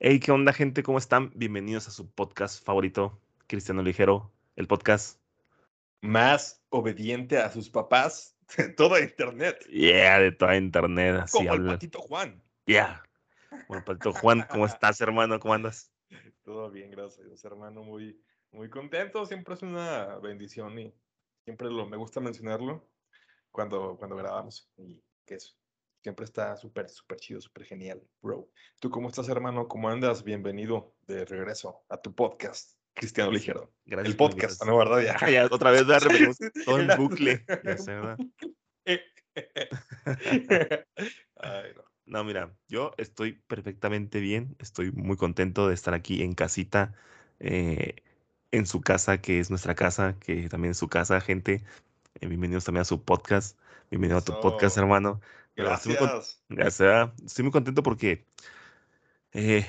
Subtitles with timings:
[0.00, 0.84] Hey, ¿qué onda, gente?
[0.84, 1.32] ¿Cómo están?
[1.34, 5.20] Bienvenidos a su podcast favorito, Cristiano Ligero, el podcast.
[6.02, 9.58] Más obediente a sus papás de toda internet.
[9.66, 11.16] Yeah, de toda internet.
[11.22, 11.72] Así Como el habla.
[11.72, 12.40] patito Juan.
[12.66, 13.02] Yeah.
[13.66, 15.40] Bueno, Patito Juan, ¿cómo estás, hermano?
[15.40, 15.92] ¿Cómo andas?
[16.44, 17.82] Todo bien, gracias Dios, hermano.
[17.82, 18.22] Muy,
[18.52, 19.26] muy contento.
[19.26, 20.94] Siempre es una bendición y
[21.42, 22.88] siempre lo, me gusta mencionarlo
[23.50, 24.70] cuando, cuando grabamos.
[24.76, 25.57] Y que es,
[26.02, 28.48] siempre está súper, súper chido, súper genial, bro.
[28.80, 29.68] ¿Tú cómo estás, hermano?
[29.68, 30.22] ¿Cómo andas?
[30.22, 33.72] Bienvenido de regreso a tu podcast, Cristiano Ligero.
[33.84, 34.12] Gracias.
[34.12, 34.64] El podcast.
[34.64, 34.78] ¿no?
[34.78, 35.00] ¿Verdad?
[35.00, 35.30] Ya.
[35.30, 35.84] Ya, otra vez,
[36.64, 37.44] todo en bucle.
[37.64, 38.18] Ya sé, ¿verdad?
[41.36, 41.88] Ay, no.
[42.08, 44.56] No, mira, yo estoy perfectamente bien.
[44.60, 46.94] Estoy muy contento de estar aquí en casita,
[47.38, 47.96] eh,
[48.50, 51.62] en su casa, que es nuestra casa, que también es su casa, gente.
[52.14, 53.58] Eh, bienvenidos también a su podcast.
[53.90, 55.20] Bienvenido a tu podcast, hermano.
[55.58, 56.08] Pero estoy muy
[56.50, 57.10] Gracias.
[57.26, 58.24] Estoy muy contento porque
[59.32, 59.66] eh,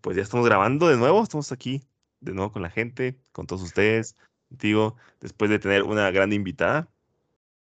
[0.00, 1.82] pues ya estamos grabando de nuevo, estamos aquí
[2.20, 4.16] de nuevo con la gente, con todos ustedes,
[4.48, 6.88] contigo, después de tener una gran invitada.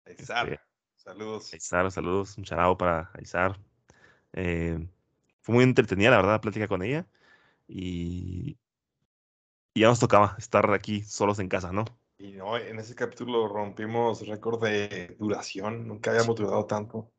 [0.05, 1.53] Aizar, Este, Saludos.
[1.53, 3.59] Aizar, saludos, un charao para Aizar.
[4.33, 4.87] Eh,
[5.41, 7.05] fue muy entretenida, la verdad, la plática con ella.
[7.67, 8.57] Y,
[9.75, 11.85] y ya nos tocaba estar aquí solos en casa, ¿no?
[12.17, 15.87] Y no, en ese capítulo rompimos récord de duración.
[15.87, 17.11] Nunca habíamos durado tanto.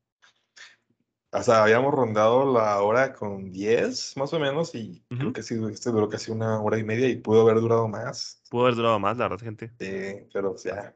[1.37, 5.61] O sea, habíamos rondado la hora con 10 más o menos y creo que sí,
[5.69, 8.41] este duró casi una hora y media y pudo haber durado más.
[8.49, 9.73] Pudo haber durado más, la verdad, gente.
[9.81, 10.95] Sí, pero ya.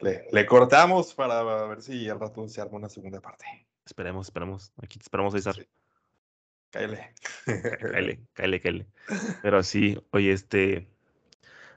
[0.00, 3.68] Le, le cortamos para ver si al rato se arma una segunda parte.
[3.86, 4.72] Esperemos, esperemos.
[4.82, 5.54] Aquí te esperamos, Aizar.
[5.54, 5.68] Sí.
[6.70, 7.14] Cáele.
[7.80, 8.86] Cáele, cáele, cáele.
[9.42, 10.88] Pero sí, oye, este.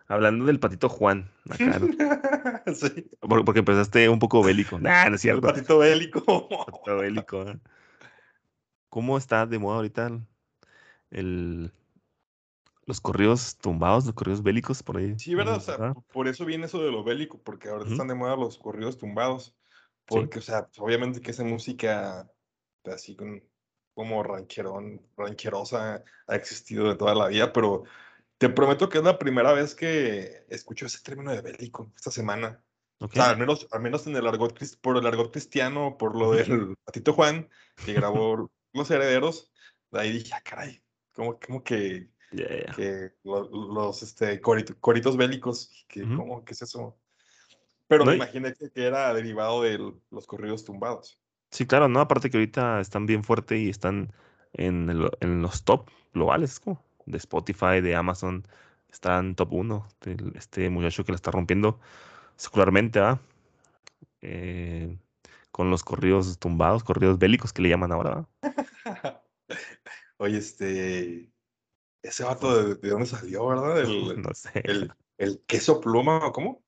[0.08, 1.88] Hablando del patito Juan, acá, ¿no?
[2.74, 4.80] sí, Por- porque empezaste un poco bélico.
[4.80, 5.42] Nah, no es el cierto.
[5.48, 6.48] patito bélico.
[6.50, 7.42] Patito bélico.
[7.44, 7.60] ¿eh?
[8.90, 10.22] ¿Cómo está de moda ahorita el,
[11.12, 11.72] el-
[12.86, 15.20] los corridos tumbados, los corridos bélicos por ahí?
[15.20, 15.58] Sí, ¿verdad?
[15.58, 17.94] O sea, por eso viene eso de lo bélico, porque ahorita Ujú.
[17.94, 19.54] están de moda los corridos tumbados.
[20.06, 22.32] Porque, o sea, obviamente que esa música
[22.86, 23.44] así con-
[23.94, 27.84] como rancherón, rancherosa ha existido de toda la vida, pero
[28.38, 32.64] te prometo que es la primera vez que escucho ese término de bélico esta semana.
[33.00, 33.12] Ok.
[33.12, 36.32] O sea, al menos, al menos en el argot, por el argot cristiano, por lo
[36.32, 37.50] del Patito Juan,
[37.86, 39.52] que grabó Los Herederos,
[39.92, 40.82] de ahí dije, ah, caray,
[41.14, 42.10] como, como que
[43.24, 46.16] los este, corito- coritos bélicos, que, Ujú.
[46.18, 46.46] ¿cómo?
[46.46, 47.00] ¿Qué es eso?
[47.88, 49.78] Pero No, me imaginé que, que era derivado de
[50.10, 51.20] los corridos tumbados.
[51.52, 52.02] Sí, claro, ¿no?
[52.02, 54.12] Aparte que ahorita están bien fuerte y están
[54.54, 58.46] en, el- en los top globales, como de Spotify, de Amazon.
[58.92, 59.88] Están top 1.
[60.36, 61.80] Este muchacho que la está rompiendo
[62.36, 63.20] secularmente, ¿ah?
[64.22, 64.98] Eh,
[65.52, 68.28] con los corridos tumbados, corridos bélicos que le llaman ahora.
[70.18, 71.32] Oye, este,
[72.02, 73.80] ese vato de, de dónde salió, ¿verdad?
[73.82, 74.52] El, No sé.
[74.64, 76.64] el, el queso pluma, ¿o cómo?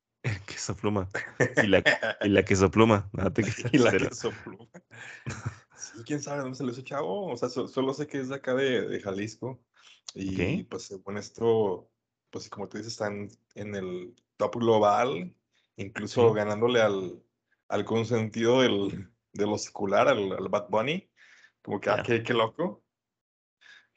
[0.46, 1.10] queso pluma.
[1.64, 1.84] Y la,
[2.22, 3.10] y la queso pluma.
[3.14, 4.66] no te creas, y la queso pluma.
[5.78, 7.28] Sí, quién sabe dónde salió ese chavo.
[7.32, 9.60] O sea, so- solo sé que es de acá de, de Jalisco.
[10.16, 10.70] Y Ok.
[10.70, 11.90] pues según esto,
[12.30, 15.34] pues como tú dices, están en el top global,
[15.78, 17.22] incluso ganándole al,
[17.68, 21.10] al consentido del, de lo secular, al, al Bad Bunny.
[21.62, 22.04] Como que, ah, Ya.
[22.04, 22.84] qué, qué loco.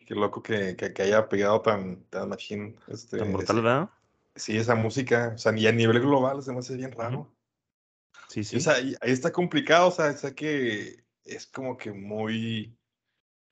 [0.06, 2.76] Qué loco que, que, que haya pegado tan, tan machín.
[2.88, 3.90] Este, Tan brutal, ¿verdad?
[4.34, 5.32] sí, esa música.
[5.34, 7.32] O sea, y a nivel global se me hace bien raro.
[8.28, 8.56] Sí, sí.
[8.56, 12.76] O sea, ahí está complicado, o sea, sé que es como que muy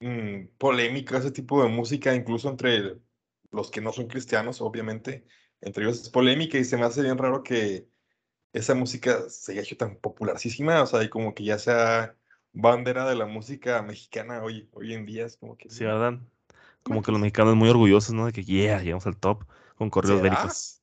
[0.01, 2.99] mm, polémico ese tipo de música, incluso entre
[3.51, 5.27] los que no son cristianos, obviamente,
[5.61, 7.89] entre ellos es polémica y se me hace bien raro que
[8.53, 12.17] esa música se haya hecho tan popularísima, o sea, y como que ya sea
[12.53, 15.69] bandera de la música mexicana hoy, hoy en día, es como que...
[15.69, 16.21] Sí, mm, ¿verdad?
[16.83, 18.27] Como que los mexicanos muy orgullosos, ¿no?
[18.27, 19.45] De que, yeah, llegamos al top
[19.77, 20.35] con corridos ¿Será?
[20.35, 20.83] bélicos.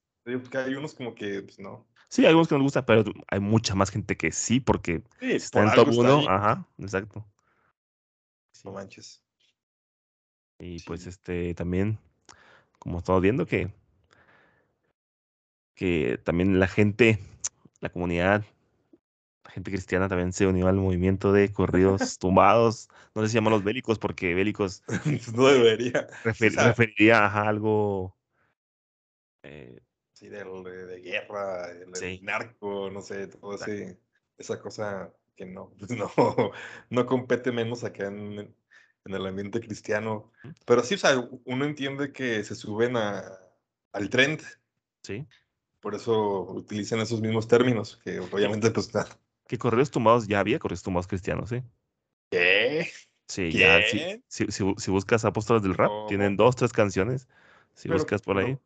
[0.53, 1.87] Hay unos como que, pues no.
[2.09, 5.31] Sí, hay algunos que nos gusta, pero hay mucha más gente que sí, porque Sí,
[5.33, 6.17] está por en top está 1.
[6.19, 7.25] ahí, Ajá, exacto.
[8.67, 9.21] No manches.
[10.59, 11.99] Y pues este también,
[12.79, 13.71] como estamos viendo, que,
[15.73, 17.19] que también la gente,
[17.79, 18.43] la comunidad,
[19.45, 22.89] la gente cristiana también se unió al movimiento de corridos tumbados.
[23.15, 24.83] No sé si llamarlos bélicos, porque bélicos
[25.33, 26.07] no debería.
[26.25, 28.17] refer- referiría a algo.
[29.43, 29.79] eh,
[30.11, 32.19] Sí, de, de guerra, Sí.
[32.23, 33.97] narco, no sé, todo ese,
[34.37, 36.11] esa cosa que no, pues no,
[36.91, 40.33] no compete menos acá en, en el ambiente cristiano.
[40.65, 43.23] Pero sí, o sea, uno entiende que se suben a,
[43.93, 44.41] al trend,
[45.03, 45.27] sí.
[45.79, 49.09] por eso utilizan esos mismos términos, que obviamente pues nada.
[49.47, 51.63] Que corridos tumbados ya había corridos tumbados cristianos, ¿sí?
[52.29, 52.87] ¿Qué?
[53.27, 57.27] Sí, ya, si, si, si bu- si buscas Apóstoles del Rap, tienen dos, tres canciones.
[57.75, 58.57] Si Pero, buscas por ahí.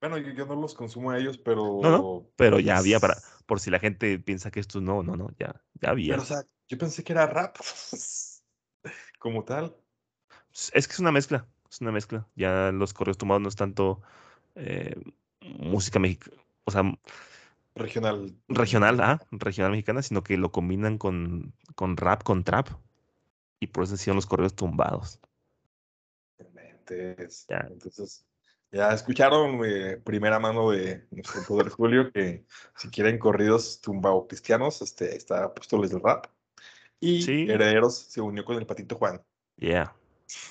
[0.00, 1.38] Bueno, yo, yo no los consumo a ellos,
[1.80, 1.90] No, pero.
[1.90, 3.16] no, pero ya había para,
[3.46, 6.22] por si la gente piensa que esto no, no, no, ya, ya Pero, había.
[6.22, 7.56] o sea, yo pensé que era rap.
[9.18, 9.76] Como tal.
[10.72, 12.28] Es que es una mezcla, es una mezcla.
[12.34, 14.02] Ya los correos tumbados no es tanto
[14.54, 14.94] eh,
[15.40, 16.82] música mexicana, o sea,
[17.74, 18.36] Regional.
[18.48, 22.68] regional, ah, regional mexicana, sino que lo combinan con, con rap, con trap.
[23.60, 25.20] Y por eso decían los correos tumbados.
[26.38, 27.66] Entonces, Ya.
[27.70, 28.26] entonces,
[28.70, 32.44] ya escucharon eh, primera mano de nuestro poder Julio que
[32.76, 36.26] si quieren corridos tumbao cristianos, este, está Apóstoles del Rap.
[37.00, 37.46] Y Sí.
[37.48, 39.22] Herederos se unió con el Patito Juan.
[39.56, 39.94] Yeah,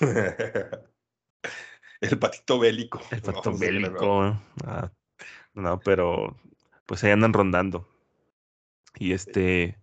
[2.00, 3.00] el Patito Bélico.
[3.10, 3.58] el No, no veo.
[3.58, 4.40] bélico.
[4.64, 4.90] ah,
[5.54, 6.36] no, pero
[6.86, 7.86] pues ahí andan rondando.
[8.96, 9.78] Y este,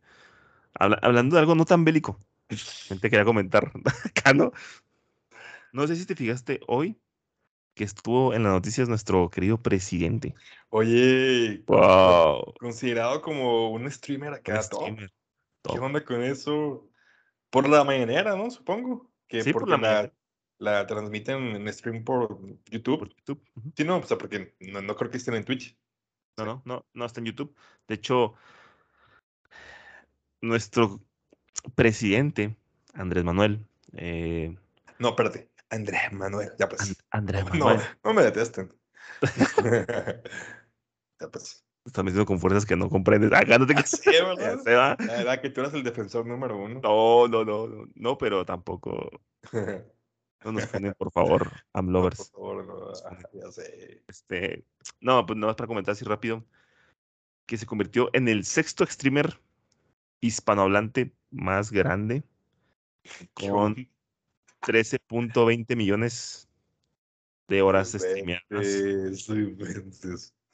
[0.73, 3.71] habla- hablando de algo no tan bélico, gente quería comentar
[4.03, 4.51] acá, ¿no?
[5.71, 6.99] No sé si te fijaste hoy
[7.75, 10.33] que estuvo en las noticias nuestro querido presidente.
[10.69, 12.53] Oye, Wow.
[12.59, 14.97] considerado como un streamer Un acá top.
[15.63, 16.89] ¿Qué onda con eso?
[17.49, 18.49] Por la mañanera, ¿no?
[18.49, 19.11] Supongo.
[19.27, 20.13] Que Sí, por la la, mañanera.
[20.59, 22.39] la transmiten en stream por
[22.71, 22.99] YouTube.
[22.99, 23.41] Por YouTube.
[23.75, 25.77] Sí, no, o sea, porque no, no creo que estén en Twitch.
[26.37, 26.49] No, Sí.
[26.49, 27.55] no, no, no está en YouTube.
[27.87, 28.35] De hecho,
[30.41, 31.01] nuestro
[31.75, 32.55] presidente,
[32.93, 34.55] Andrés Manuel, eh,
[34.99, 35.49] No, espérate.
[35.75, 36.95] Andrés Manuel, ya pues.
[37.11, 38.73] Andrés No, Manuel, no me detesten.
[41.19, 41.63] ya pues.
[41.85, 43.31] está metiendo con fuerzas que no comprendes.
[43.33, 43.85] Acá no te ¿verdad?
[44.63, 44.95] se va.
[44.99, 46.79] La verdad que tú eras el defensor número uno.
[46.81, 49.09] No, no, no, no, no, pero tampoco,
[50.43, 52.17] no nos funen, por favor, No, Amlovers.
[52.17, 52.91] por favor, no.
[53.09, 54.03] Ah, ya sé.
[54.07, 54.65] Este,
[55.01, 56.45] no, pues nada más para comentar así rápido,
[57.45, 59.39] que se convirtió en el sexto streamer
[60.21, 62.23] hispanohablante más grande,
[63.35, 63.87] ¿Qué con?
[64.65, 66.47] 13.20 millones
[67.47, 68.43] de horas streameadas.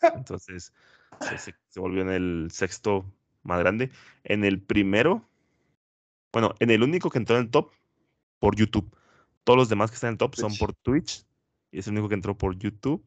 [0.02, 0.74] Entonces,
[1.19, 3.06] se, se volvió en el sexto
[3.44, 3.92] más grande.
[4.24, 5.28] En el primero,
[6.31, 7.72] bueno, en el único que entró en el top
[8.40, 8.96] por YouTube.
[9.44, 11.25] Todos los demás que están en el top son por Twitch.
[11.72, 13.04] Y es el único que entró por YouTube.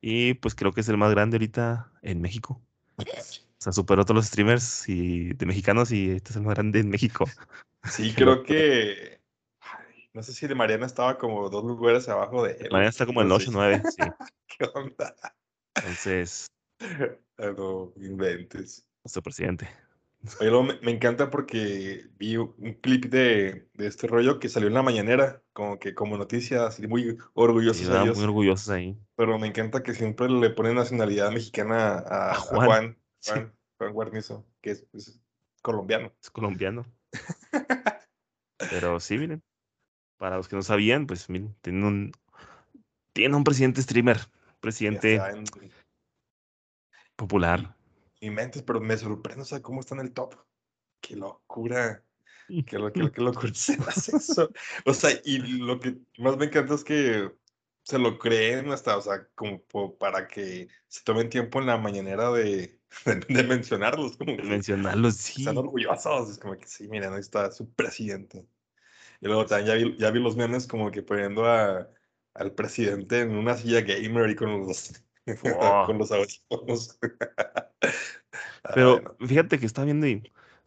[0.00, 2.60] Y pues creo que es el más grande ahorita en México.
[2.98, 6.54] O sea, superó a todos los streamers y, de mexicanos y este es el más
[6.54, 7.24] grande en México.
[7.84, 9.17] Sí, creo que.
[10.14, 12.68] No sé si de Mariana estaba como dos lugares abajo de él.
[12.72, 13.50] Mañana está como en el no 8 sé.
[13.52, 13.96] 9, sí.
[14.58, 15.14] ¿Qué onda?
[15.76, 16.46] Entonces,
[17.40, 18.84] Ah, no, inventes.
[19.04, 19.68] nuestro presidente.
[20.40, 22.52] Oye, luego me, me encanta porque vi un
[22.82, 26.88] clip de, de este rollo que salió en la mañanera, como que como noticia, así
[26.88, 28.16] muy orgullosos Sí, ellos.
[28.16, 28.98] muy orgullosos ahí.
[29.14, 32.66] Pero me encanta que siempre le ponen nacionalidad mexicana a, A a Juan.
[32.66, 33.30] Juan, Sí.
[33.32, 35.20] Juan, Juan Guarnizo, que es, es
[35.62, 36.12] colombiano.
[36.20, 36.84] Es colombiano.
[38.70, 39.42] Pero sí, miren.
[40.18, 42.12] Para los que no sabían, pues miren, tienen un,
[43.12, 44.18] tienen un presidente streamer,
[44.60, 45.20] presidente
[47.16, 47.76] popular.
[48.20, 50.34] mi mente, pero me sorprende, o sea, cómo está en el top.
[51.00, 52.04] Qué locura.
[52.66, 54.50] Qué, lo, qué, qué locura se hace eso.
[54.86, 57.30] O sea, y lo que más me encanta es que
[57.82, 59.62] se lo creen hasta, o sea, como
[59.98, 65.10] para que se tomen tiempo en la mañanera de, de, de mencionarlos, como que Mencionarlo,
[65.10, 65.42] sí.
[65.42, 66.30] están orgullosos.
[66.30, 68.46] Es como que sí, miren, ahí está su presidente.
[69.20, 71.88] Y luego también ya vi, ya vi los memes como que poniendo a,
[72.34, 74.92] al presidente en una silla gamer y con los,
[75.44, 75.84] Oh.
[75.86, 76.98] con los audífonos.
[78.62, 79.16] Ah, Pero bueno.
[79.26, 80.22] fíjate que está viendo y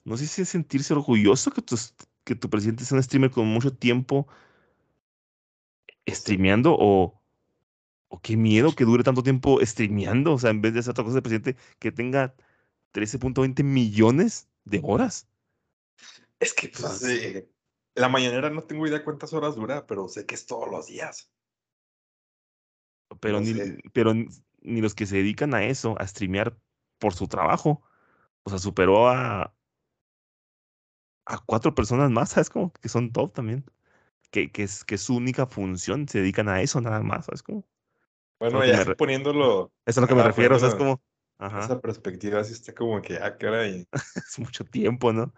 [0.06, 1.76] no sé si es sentirse orgulloso que tu,
[2.24, 4.28] que tu presidente sea un streamer con mucho tiempo
[6.08, 7.22] streameando o,
[8.10, 10.34] o qué miedo que dure tanto tiempo streameando.
[10.34, 12.36] O sea, en vez de hacer otra cosa de presidente, que tenga
[12.94, 15.28] 13.20 millones de horas.
[16.40, 17.02] Es que, pues,
[17.96, 21.32] la mañanera no tengo idea cuántas horas dura, pero sé que es todos los días.
[23.20, 23.68] Pero, No ni, sé.
[23.94, 26.58] pero ni los que se dedican a eso, a streamear
[27.00, 27.84] por su trabajo.
[28.44, 29.56] O sea, superó a,
[31.26, 32.50] a cuatro personas más, ¿sabes?
[32.50, 33.66] Como que son top también.
[34.32, 37.44] Que, que, es, que es su única función, se dedican a eso nada más, ¿sabes?
[37.44, 37.66] Como,
[38.40, 40.76] Bueno, ya re- poniéndolo eso es a lo que me refiero, ¿sabes?
[40.76, 41.04] poniéndolo Como,
[41.40, 43.88] ajá, esa perspectiva, sí está como que, ah, caray.
[44.16, 45.34] es mucho tiempo, ¿no?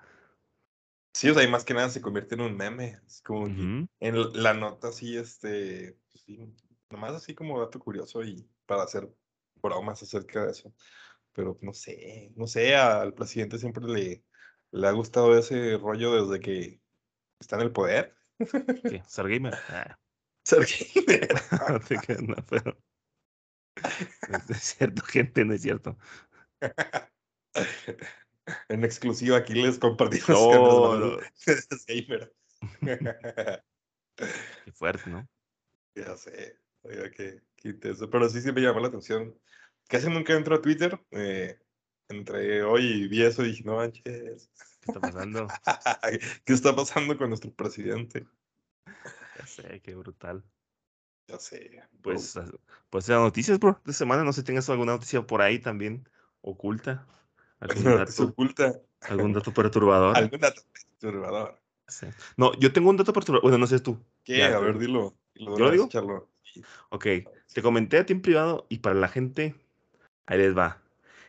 [1.13, 2.99] Sí, o sea, y más que nada se convierte en un meme.
[3.05, 6.39] Es como en la nota así, este, pues sí,
[6.89, 9.07] nomás así como dato curioso y para hacer
[9.61, 10.73] bromas acerca de eso.
[11.33, 14.23] Pero no sé, no sé, al presidente siempre le,
[14.71, 16.81] le ha gustado ese rollo desde que
[17.39, 18.15] está en el poder.
[18.83, 19.03] ¿Qué?
[19.07, 19.53] ¿Ser gamer?
[19.69, 19.97] Ah,
[20.43, 21.29] Ser gamer.
[21.69, 22.77] no te creas, no, pero.
[24.29, 25.97] No es cierto, gente, no es cierto.
[28.69, 31.17] En exclusiva aquí les compartimos No, no.
[34.65, 35.27] Qué fuerte, ¿no?
[35.95, 38.09] Ya sé, oiga, qué, qué intenso.
[38.09, 39.37] Pero sí, sí me llamó la atención.
[39.87, 40.99] Casi nunca entro a Twitter.
[41.11, 41.59] eh,
[42.09, 44.49] entre hoy y vi eso y dije, no manches.
[44.81, 45.47] ¿Qué está pasando?
[46.45, 48.25] ¿Qué está pasando con nuestro presidente?
[48.85, 50.43] Ya sé, qué brutal.
[51.27, 51.81] Ya sé.
[52.01, 52.39] Pues,
[52.89, 54.23] pues las noticias, bro, de semana.
[54.23, 56.07] No sé si tengas alguna noticia por ahí también
[56.41, 57.07] oculta.
[57.63, 60.17] Algún bro, se dato, oculta algún dato perturbador.
[60.17, 61.59] algún dato perturbador.
[61.87, 62.07] Sí.
[62.37, 63.43] No, yo tengo un dato perturbador.
[63.43, 63.99] Bueno, no sé tú.
[64.23, 64.37] ¿Qué?
[64.37, 65.15] Ya, a ver, dilo.
[65.35, 65.85] dilo ¿Yo lo digo?
[65.85, 66.29] échalo.
[66.89, 67.07] Ok,
[67.53, 69.55] te comenté a ti en privado y para la gente,
[70.27, 70.81] ahí les va.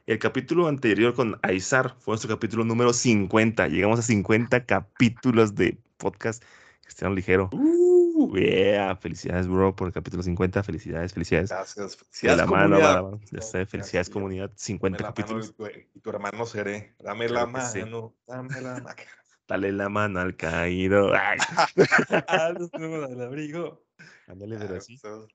[0.07, 3.69] El capítulo anterior con Aizar fue nuestro capítulo número 50.
[3.69, 6.45] Llegamos a 50 capítulos de podcast
[6.83, 7.49] Cristiano Ligero.
[7.53, 7.84] Uh,
[8.19, 10.63] Yeah, felicidades, bro, por el capítulo 50.
[10.63, 11.51] Felicidades, felicidades.
[11.51, 11.91] gracias.
[11.99, 12.95] De Felicidades, la mano, comunidad.
[12.97, 14.47] va, va, Ya sé, felicidades, Así, comunidad.
[14.49, 15.55] Dame 50 la mano capítulos.
[15.95, 16.95] y tu, hermano seré.
[17.01, 17.79] Dame la que sí.
[17.81, 18.15] mano.
[18.27, 18.87] Dame la mano.
[19.49, 21.13] Dale la mano al caído.
[21.15, 21.39] Ay,
[22.29, 23.85] Al desnudo del abrigo.
[24.29, 24.97] ándale, pero Ah, así.
[25.03, 25.27] pues,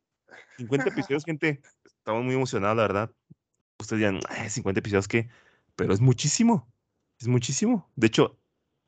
[0.58, 1.62] 50 episodios, gente.
[1.86, 3.12] Estamos muy emocionados, la verdad.
[3.80, 5.30] Ustedes dirán, "Ay, 50 episodios, ¿qué?
[5.76, 6.72] Pero es muchísimo.
[7.20, 7.90] Es muchísimo.
[7.96, 8.38] De hecho,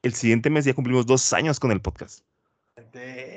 [0.01, 2.23] el siguiente mes ya cumplimos dos años con el podcast.
[2.75, 3.30] gente.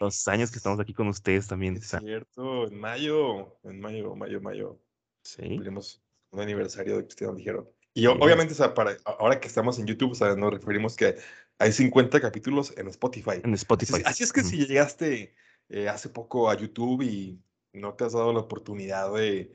[0.00, 1.76] Dos años que estamos aquí con ustedes también.
[1.76, 4.80] Es cierto, en mayo, en mayo, mayo, mayo,
[5.22, 7.70] sí, cumplimos un aniversario de Cristiano Ligero.
[7.92, 8.10] Y Yes.
[8.18, 11.16] obviamente, o sea, para, ahora que estamos en YouTube, o sea, nos referimos que
[11.58, 13.42] hay 50 capítulos en Spotify.
[13.44, 13.96] en Así, Spotify.
[14.00, 14.48] es- así es que Ujú.
[14.48, 15.34] si llegaste
[15.68, 17.38] eh, hace poco a YouTube y
[17.74, 19.52] no te has dado la oportunidad de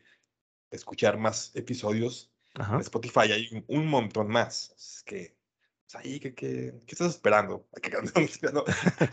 [0.72, 2.76] escuchar más episodios, Ajá.
[2.76, 4.74] en Spotify hay un, un montón más.
[4.78, 5.35] Es que,
[5.94, 7.68] ahí, ¿qué, qué, qué estás esperando?
[7.76, 7.92] ¿A que-
[8.54, 8.64] no,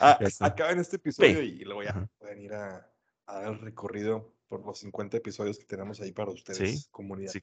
[0.01, 0.45] a- Ya sé.
[0.45, 1.45] acaben este episodio Ve.
[1.45, 2.09] y luego ya Ajá.
[2.19, 2.89] pueden ir a,
[3.27, 7.33] a dar el recorrido por los 50 episodios que tenemos ahí para ustedes, comunidad.
[7.33, 7.41] sí.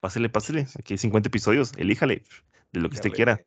[0.00, 0.66] Pásele, pásele.
[0.78, 1.72] Aquí hay 50 episodios.
[1.78, 2.22] Elíjale
[2.72, 3.40] de lo que usted quiera.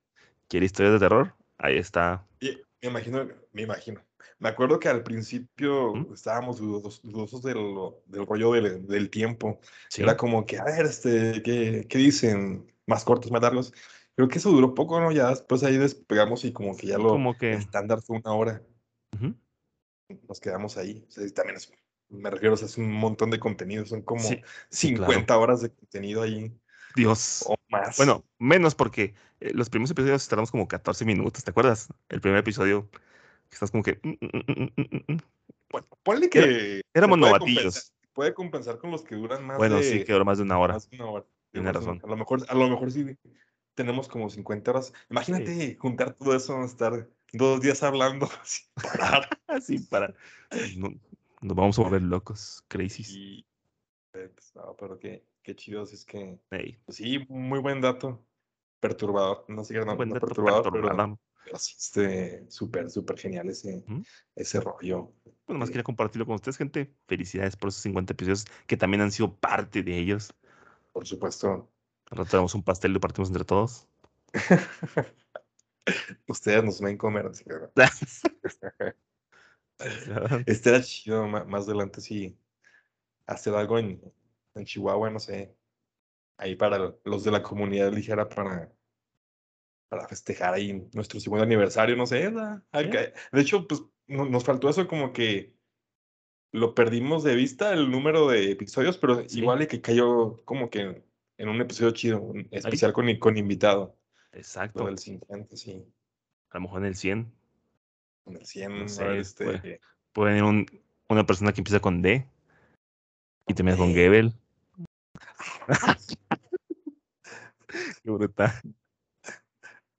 [0.48, 1.36] ¿Quiere historias de terror?
[1.60, 2.26] Ahí está.
[2.40, 4.02] Y me imagino, me imagino.
[4.40, 6.14] Me acuerdo que al principio ¿Mm?
[6.16, 7.58] estábamos dudosos, dudosos del,
[8.08, 9.60] del rollo del, del tiempo.
[9.90, 10.02] Sí.
[10.02, 12.72] Era como que, a ver, este, ¿qué, qué dicen?
[12.88, 13.72] Más cortos, más largos.
[14.18, 15.12] Creo que eso duró poco, ¿no?
[15.12, 17.54] Ya después ahí despegamos y como que ya lo Como que.
[17.54, 18.64] estándar fue una hora.
[20.28, 21.06] Nos quedamos ahí.
[21.08, 21.72] O sea, y también es,
[22.10, 23.86] me refiero, o sea, es un montón de contenido.
[23.86, 25.12] Son como Sí, sí, claro.
[25.14, 26.52] 50 horas de contenido ahí
[26.96, 27.44] Dios.
[27.48, 27.98] o más.
[27.98, 31.90] Bueno, menos porque eh, los primeros episodios tardamos como 14 minutos, ¿te acuerdas?
[32.10, 34.00] El primer episodio, que estás como que...
[34.02, 35.18] mm, mm, mm, mm.
[35.70, 37.94] Bueno, ponle que éramos novatillos.
[38.14, 40.58] Puede compensar con los que duran más Bueno, de, sí, que duró más de una
[40.58, 40.74] hora.
[40.74, 41.26] más de una hora.
[41.52, 42.02] Tiene Más de una- razón.
[42.04, 43.06] A lo mejor, a lo mejor sí
[43.78, 44.92] tenemos como 50 horas.
[45.10, 49.30] Imagínate juntar todo eso, estar dos días hablando sin parar.
[49.48, 50.14] Así para...
[50.78, 51.00] no-
[51.40, 53.04] nos vamos a volver locos, crazy.
[53.08, 53.48] y,
[54.14, 58.26] eh, pues, no, pero qué, qué chido, es que, pues sí, muy buen dato.
[58.80, 61.18] Perturbador, no sé qué, no, buen no dato perturbador, perturbador.
[61.44, 63.84] pero sí, este, súper, súper genial ese,
[64.36, 65.14] ese rollo.
[65.46, 66.94] Bueno, más Eh, quería compartirlo con ustedes, gente.
[67.08, 70.34] Felicidades por esos 50 episodios que también han sido parte de ellos.
[70.92, 71.70] Por supuesto,
[72.10, 73.88] Ahora tenemos un pastel y lo partimos entre todos.
[76.28, 77.28] ustedes nos ven comer.
[77.28, 77.54] así que.
[80.48, 82.38] Este era chido más adelante, sí.
[83.28, 84.02] Hacer algo en,
[84.56, 85.56] en Chihuahua, no sé.
[86.38, 88.72] Ahí para los de la comunidad ligera para,
[89.90, 92.32] para festejar ahí nuestro segundo aniversario, no sé.
[92.32, 95.54] De hecho, pues no- nos faltó eso como que
[96.54, 99.40] lo perdimos de vista el número de episodios, pero Sí.
[99.40, 101.04] igual y que cayó como que
[101.38, 103.96] en un episodio chido, un especial con, con invitado.
[104.32, 104.80] Exacto.
[104.80, 105.86] Lo del 50, sí.
[106.50, 107.34] A lo mejor en el 100
[108.26, 109.82] En el 100, No a sé, ver, este, puede-
[110.14, 110.66] puede venir un-
[111.10, 112.28] una persona que empieza con D
[113.48, 113.94] y termina con D.
[113.94, 114.34] Gebel.
[118.04, 118.52] Qué brutal.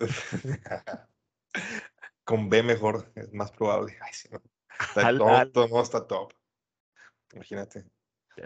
[2.24, 3.96] Con B mejor, es más probable.
[4.02, 4.42] Ay, sí, no.
[4.78, 6.32] Está Al- top, al- todo no está top.
[7.32, 7.84] Imagínate.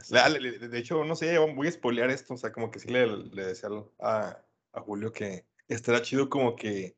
[0.00, 2.34] De hecho, no sé, voy a spoilear esto.
[2.34, 3.68] O sea, como que sí le, le decía
[4.00, 6.96] a, a Julio que estaría chido como que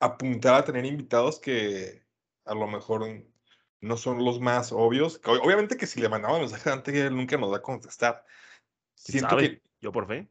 [0.00, 2.04] apuntar a tener invitados que
[2.44, 3.06] a lo mejor
[3.80, 5.20] no son los más obvios.
[5.24, 8.24] obviamente que si le mandamos mensaje antes, él nunca nos va a contestar.
[9.04, 9.60] ¿Quién Siento sabe?
[9.60, 10.28] que Yo por fe.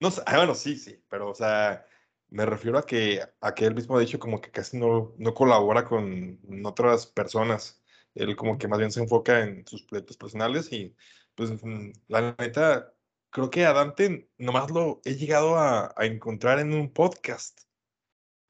[0.00, 1.86] no ah, bueno, sí, sí, pero o sea,
[2.28, 5.34] me refiero a que, a que él mismo ha dicho como que casi no, no
[5.34, 7.82] colabora con otras personas.
[8.14, 10.94] Él como que más bien se enfoca en sus proyectos personales y
[11.40, 12.92] pues mm, la neta,
[13.30, 17.62] creo que a Dante nomás lo he llegado a, a encontrar en un podcast.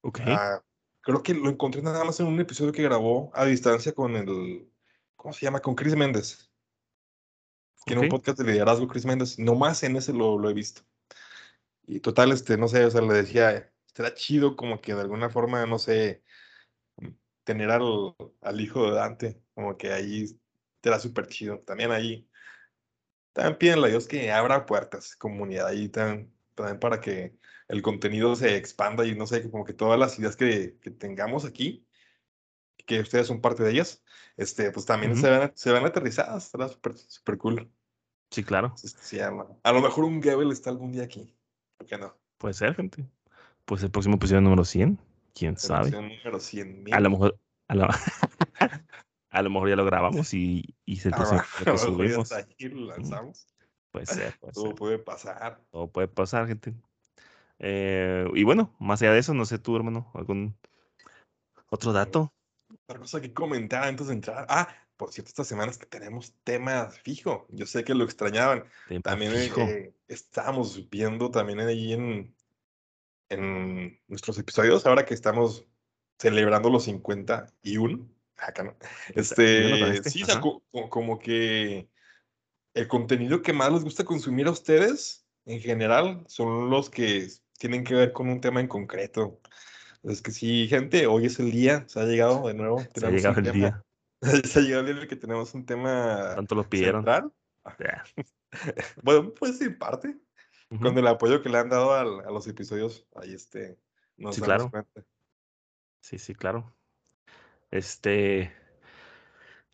[0.00, 0.18] Ok.
[0.26, 0.61] Ah,
[1.00, 4.68] creo que lo encontré nada más en un episodio que grabó a distancia con el,
[5.14, 5.61] ¿cómo se llama?
[5.61, 6.50] Con Chris Méndez.
[7.87, 9.38] Tiene un podcast de liderazgo Chris Méndez.
[9.38, 10.82] Nomás en ese lo, lo he visto.
[11.87, 15.30] Y total, este, no sé, o sea, le decía, estará chido como que de alguna
[15.30, 16.25] forma, no sé,
[17.44, 20.26] tener al, al hijo de Dante, como que ahí
[20.88, 21.61] da súper chido.
[21.61, 22.29] También ahí,
[23.40, 27.35] también pídenle a Dios que abra puertas, comunidad ahí también, también para que
[27.68, 31.47] el contenido se expanda y no sé, como que todas las ideas que, que tengamos
[31.47, 31.87] aquí,
[32.85, 34.02] que ustedes son parte de ellas,
[34.37, 35.23] este, pues también Ujú.
[35.23, 37.73] se, van, se van aterrizadas, estará súper súper cool.
[38.30, 38.75] Sí, claro.
[38.76, 39.47] Se, se llama.
[39.62, 41.35] A lo mejor un Gebel está algún día aquí.
[41.78, 42.14] ¿Por qué no?
[42.37, 43.06] Puede ser, gente.
[43.64, 44.99] Pues el próximo episodio número 100.
[45.35, 45.90] ¿Quién Se sabe?
[45.92, 46.94] número 100 mil.
[46.94, 47.38] A lo mejor...
[47.68, 47.88] A lo,
[49.30, 51.78] a lo mejor ya lo grabamos y, y es el próximo A que lo ya
[51.78, 52.32] subimos.
[52.32, 53.46] aquí, lo lanzamos.
[53.92, 54.75] Puede ser, puede Todo ser.
[54.75, 55.60] puede pasar.
[55.70, 56.75] Todo puede pasar, gente.
[57.58, 60.56] Eh, y bueno, más allá de eso, no sé tú, hermano, algún
[61.68, 62.32] otro dato.
[62.84, 64.46] Otra cosa que comentar antes de entrar.
[64.49, 67.46] Ah, por cierto, estas semanas que tenemos tema fijo.
[67.50, 68.64] Yo sé que lo extrañaban.
[68.88, 72.34] Tema También eh, eh, estábamos viendo también ahí en,
[73.28, 75.66] en nuestros episodios, ahora que estamos
[76.18, 78.08] celebrando los 51.
[78.40, 78.70] Acá no.
[78.73, 78.80] Bueno,
[79.12, 80.42] con Este, sí, o sea, ajá.
[80.42, 81.88] co- co- como que
[82.75, 87.28] el contenido que más les gusta consumir a ustedes, en general, son los que
[87.59, 89.40] tienen que ver con un tema en concreto.
[90.02, 92.78] Es que sí, gente, hoy es el día, se ha llegado de nuevo.
[92.94, 93.85] Se ha llegado el tema- día.
[94.44, 97.04] se ha llegado el día en el que tenemos un tema Tanto lo pidieron.
[97.04, 98.04] Ya.
[99.02, 100.16] Bueno, pues sí, parte.
[100.80, 103.78] Con el apoyo que le han dado al- a los episodios, ahí este,
[104.16, 104.70] nos Sí, damos claro.
[104.70, 105.04] cuenta.
[106.00, 106.73] Sí, sí, claro.
[107.70, 108.52] Este.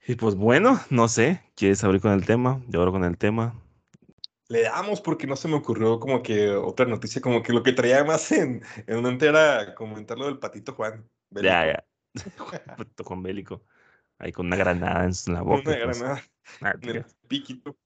[0.06, 1.42] Y pues bueno, no sé.
[1.56, 2.62] ¿Quieres abrir con el tema?
[2.68, 3.60] Yo abro con el tema.
[4.48, 7.72] Le damos porque no se me ocurrió como que otra noticia, como que lo que
[7.72, 11.08] traía más en, en mente era comentar lo del patito Juan.
[11.30, 11.64] Ya,
[12.14, 12.52] bélico.
[12.52, 12.76] ya.
[12.76, 13.64] Puto con bélico.
[14.18, 15.62] Ahí con una granada en la boca.
[15.68, 16.22] Una y pues, granada
[16.62, 17.76] ah, en el piquito.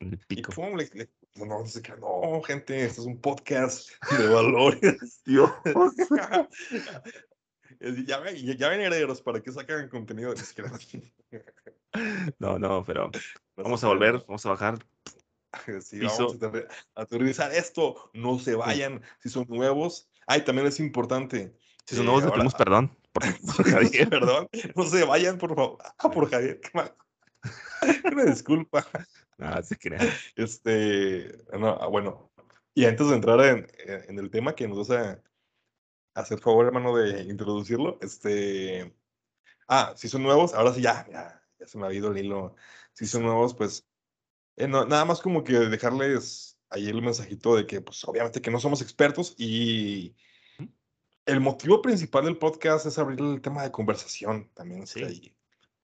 [0.00, 0.52] en el Y pico.
[0.52, 5.22] pum, le, le- no, no, se queda, no, gente, esto es un podcast de valores.
[5.24, 5.50] Dios.
[7.80, 10.32] Ya, ven, ya, ven herederos, ¿para qué sacan contenido?
[10.34, 10.70] Ni siquiera-
[12.38, 13.10] No, no, pero
[13.56, 14.78] vamos a volver, vamos a bajar.
[15.80, 16.36] Sí, Piso.
[16.38, 16.42] vamos
[16.94, 18.10] a a aterrizar esto.
[18.14, 19.02] No se vayan.
[19.18, 20.08] Si son nuevos.
[20.28, 21.56] Ay, también es importante.
[21.86, 22.96] Si son eh, nuevos, le pedimos perdón.
[23.12, 23.24] Por,
[23.56, 24.08] por Javier.
[24.08, 24.48] Perdón.
[24.76, 25.78] No se vayan, por favor.
[25.98, 26.60] Ah, por Javier.
[26.60, 26.94] qué mal.
[28.12, 28.86] Una disculpa.
[29.38, 30.06] No, se crean.
[30.36, 32.30] Este, no, ah, bueno,
[32.74, 35.22] y antes de entrar en, en- en el tema que nos vas a
[36.20, 38.94] hacer favor, hermano, de introducirlo, este,
[39.68, 42.56] ah, si son nuevos, ahora sí ya, ya, ya se me ha ido el hilo.
[42.94, 43.88] Si son nuevos, pues,
[44.56, 48.50] eh, no, nada más como que dejarles ahí el mensajito de que, pues, obviamente que
[48.50, 50.14] no somos expertos y
[51.26, 55.04] el motivo principal del podcast es abrir el tema de conversación también, Sí.
[55.04, 55.36] ahí,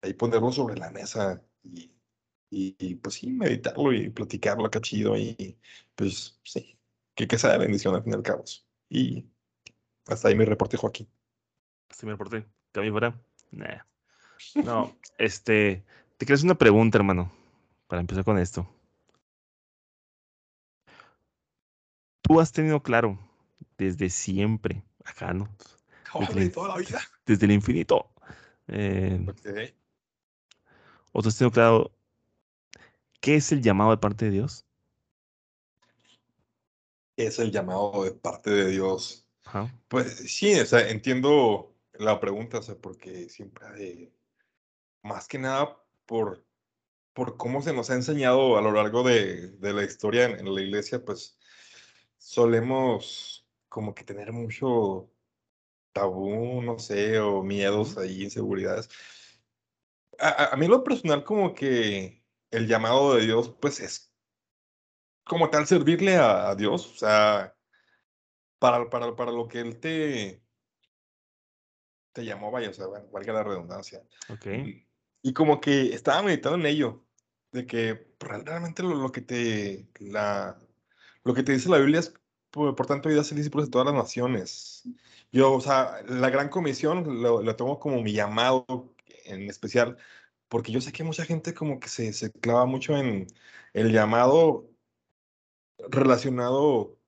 [0.01, 1.91] ahí ponerlo sobre la mesa y,
[2.49, 5.57] y, y, pues sí, meditarlo y platicarlo acá chido y
[5.95, 6.77] pues sí,
[7.15, 8.43] que, que sea de bendición al fin y al cabo.
[8.89, 9.25] Y
[10.07, 11.07] hasta ahí mi reporte, Joaquín.
[11.89, 12.45] Sí, me reporté.
[12.71, 13.21] ¿Cambio fuera?
[13.51, 13.83] Nah.
[14.63, 15.83] No, este.
[16.17, 17.31] Te quiero hacer una pregunta, hermano.
[17.87, 18.67] Para empezar con esto.
[22.21, 23.19] Tú has tenido claro
[23.77, 25.49] desde siempre, acá, ¿no?
[26.19, 26.99] Desde, toda la vida.
[27.25, 28.11] desde el infinito.
[28.67, 29.25] eh.
[31.13, 31.91] ¿O tú has tenido claro
[33.19, 34.65] qué es el llamado de parte de Dios?
[37.17, 39.25] Es el llamado de parte de Dios.
[39.51, 39.69] Ajá.
[39.89, 44.13] Pues sí, o sea, entiendo la pregunta, o sea, porque siempre hay,
[45.03, 46.45] más que nada por,
[47.13, 50.55] por cómo se nos ha enseñado a lo largo de, de la historia en, en
[50.55, 51.37] la iglesia, pues
[52.17, 55.11] solemos como que tener mucho
[55.91, 58.89] tabú, no sé, o miedos ahí, inseguridades.
[60.19, 64.13] A, mí lo personal como que el llamado de Dios, pues es
[65.25, 67.53] como tal servirle a, a Dios, o sea,
[68.61, 70.43] para, para, para lo que Él te,
[72.13, 74.03] te llamó, vaya, o sea, bueno, valga la redundancia.
[74.29, 74.45] Ok.
[74.45, 74.87] Y,
[75.23, 77.03] y como que estaba meditando en ello,
[77.51, 80.59] de que real- realmente lo, lo que te, la,
[81.23, 82.13] lo que te dice la Biblia es,
[82.51, 84.83] por, por tanto, vida ser discípulos de todas las naciones.
[85.31, 88.65] Yo, o sea, la gran comisión lo, lo tomo como mi llamado
[89.25, 89.97] en especial,
[90.49, 93.25] porque yo sé que mucha gente como que se, se clava mucho en
[93.73, 94.69] el llamado
[95.89, 97.00] relacionado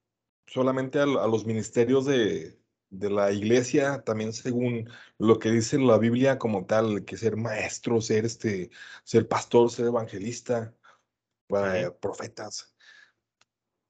[0.54, 2.60] solamente a, a los ministerios de,
[2.92, 4.88] de la iglesia, también según
[5.18, 8.70] lo que dice la Biblia como tal, que ser maestro, ser este,
[9.04, 10.76] ser pastor, ser evangelista,
[11.50, 12.76] eh, profetas.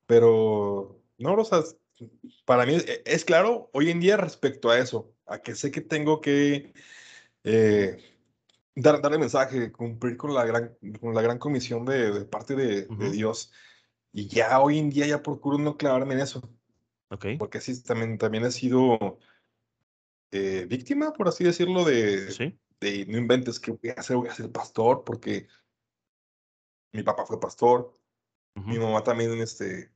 [0.06, 1.64] Pero no, o sea,
[2.46, 5.82] para mí es, es claro hoy en día respecto a eso, a que sé que
[5.82, 6.74] tengo que
[7.44, 7.98] eh,
[8.74, 12.56] dar, dar el mensaje, cumplir con la gran, con la gran comisión de, de parte
[12.56, 12.88] de.
[13.12, 13.52] Dios.
[14.14, 16.42] Y ya hoy en día ya procuro no clavarme en eso,
[17.10, 17.26] Ok.
[17.38, 19.20] porque sí, también, también he sido
[20.32, 22.60] eh, víctima, por así decirlo, de, Sí.
[22.80, 25.48] de no inventes que voy a hacer, voy a ser pastor, porque
[26.92, 28.00] mi papá fue pastor,
[28.68, 29.94] mi ujú, mamá también este,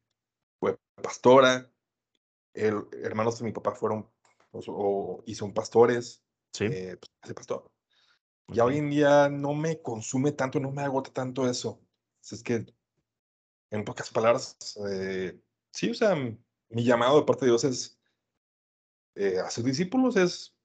[0.59, 1.71] fue pastora,
[2.53, 4.11] el, hermanos de mi papá fueron
[4.51, 6.65] o, o- y son pastores, Sí.
[6.65, 7.71] eh, pues, pastor.
[8.47, 11.81] Ya ok, hoy en día no me consume tanto, no me agota tanto eso.
[12.21, 12.65] Pues Es que,
[13.69, 14.57] en pocas palabras,
[14.89, 15.39] eh,
[15.71, 17.99] sí, o sea, mi llamado de parte de Dios es
[19.15, 20.55] eh, hacer discípulos, es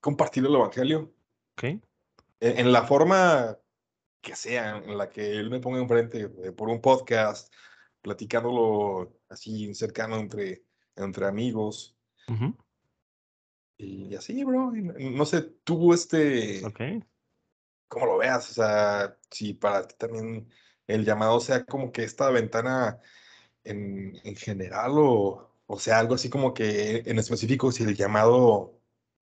[0.00, 1.14] compartir el evangelio
[1.56, 1.80] ok, en,
[2.40, 3.58] en la forma
[4.20, 7.52] que sea, en la que él me ponga enfrente, eh, por un podcast,
[8.02, 10.64] platicándolo así cercano entre,
[10.96, 11.96] entre amigos.
[13.76, 14.72] Y así, bro.
[14.72, 17.04] no sé, tú, este, ok.
[17.88, 20.48] cómo lo veas, o sea, si para ti también
[20.94, 23.00] el llamado sea como que esta ventana
[23.64, 28.80] en, en general o, o sea, algo así como que en específico, si el llamado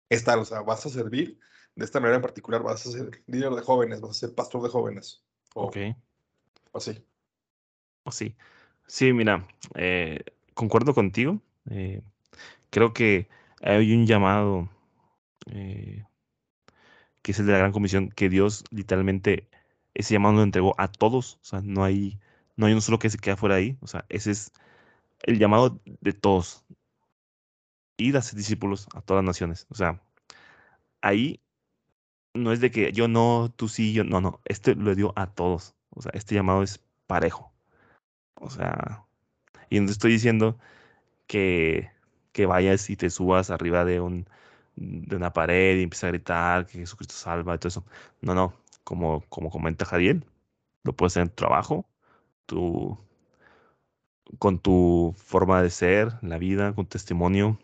[0.08, 1.38] es tal, o sea, vas a servir
[1.76, 4.62] de esta manera en particular, vas a ser líder de jóvenes, vas a ser pastor
[4.62, 5.24] de jóvenes,
[5.58, 5.86] Ok, o,
[6.72, 7.06] o así.
[8.04, 8.36] o sí.
[8.86, 10.20] Sí, mira, eh,
[10.54, 11.40] concuerdo contigo.
[11.70, 12.02] eh,
[12.70, 13.28] creo que
[13.62, 14.70] hay un llamado
[15.52, 16.04] eh,
[17.22, 19.48] que es el de la gran comisión, que Dios literalmente
[19.96, 21.38] ese llamado lo entregó a todos.
[21.42, 22.18] O sea, no hay,
[22.56, 23.78] no hay uno solo que se queda fuera ahí.
[23.80, 24.52] O sea, ese es
[25.22, 26.64] el llamado de todos.
[27.96, 29.66] Ir a ser discípulos a todas las naciones.
[29.70, 30.02] O sea,
[31.00, 31.40] ahí
[32.34, 34.40] no es de que yo no, tú sí, yo no, no.
[34.44, 35.74] Este lo dio a todos.
[35.90, 37.52] O sea, este llamado es parejo.
[38.34, 39.06] O sea,
[39.70, 40.58] y no estoy diciendo
[41.26, 41.90] que,
[42.32, 44.28] que vayas y te subas arriba de un
[44.76, 47.84] de una pared y empieces a gritar que Jesucristo salva y todo eso.
[48.20, 48.54] No, no,
[48.86, 50.24] como, como comenta Jadiel,
[50.84, 51.88] lo puedes hacer en tu trabajo,
[52.46, 52.98] tu,
[54.38, 57.58] con tu forma de ser, la vida, con testimonio,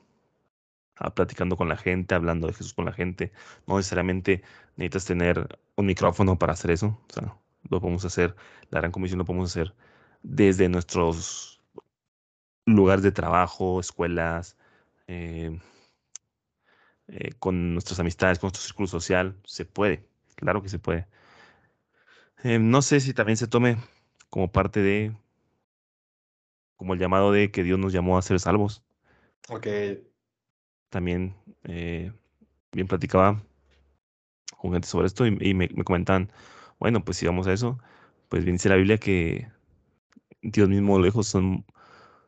[0.96, 3.32] ah, platicando con la gente, hablando de Jesús con la gente.
[3.68, 4.42] No necesariamente
[4.76, 6.98] necesitas tener un micrófono para hacer eso.
[7.10, 7.36] O sea,
[7.70, 8.34] lo podemos hacer,
[8.70, 9.74] la gran comisión lo podemos hacer
[10.22, 11.62] desde nuestros
[12.66, 14.56] lugares de trabajo, escuelas,
[15.06, 15.60] eh,
[17.08, 19.36] eh, con nuestras amistades, con nuestro círculo social.
[19.44, 20.08] Se puede,
[20.42, 21.06] claro que se puede.
[22.44, 23.76] Eh, no sé si también se tome
[24.30, 25.12] como parte de,
[26.76, 28.82] como el llamado de que Dios nos llamó a ser salvos.
[29.50, 29.66] Ok,
[30.90, 32.12] También eh,
[32.72, 33.42] bien platicaba
[34.58, 36.30] con gente sobre esto y, y me, me comentaban,
[36.78, 37.78] bueno, pues si vamos a eso,
[38.28, 39.48] pues bien dice la Biblia que
[40.42, 41.66] Dios mismo lejos son,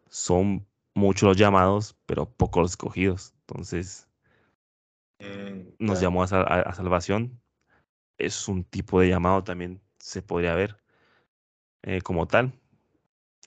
[0.08, 3.34] son muchos los llamados, pero pocos los escogidos.
[3.48, 4.08] Entonces
[5.20, 7.40] mm, nos llamó a, sal- a- a salvación.
[8.18, 10.76] Es un tipo de llamado también, se podría ver
[11.82, 12.52] eh, como tal.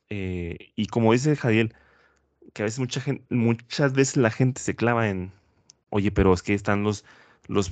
[0.09, 1.75] Eh, y como dice Jadiel,
[2.53, 5.31] que a veces mucha gente, muchas veces la gente se clava en,
[5.89, 7.05] oye, pero es que están los,
[7.47, 7.71] los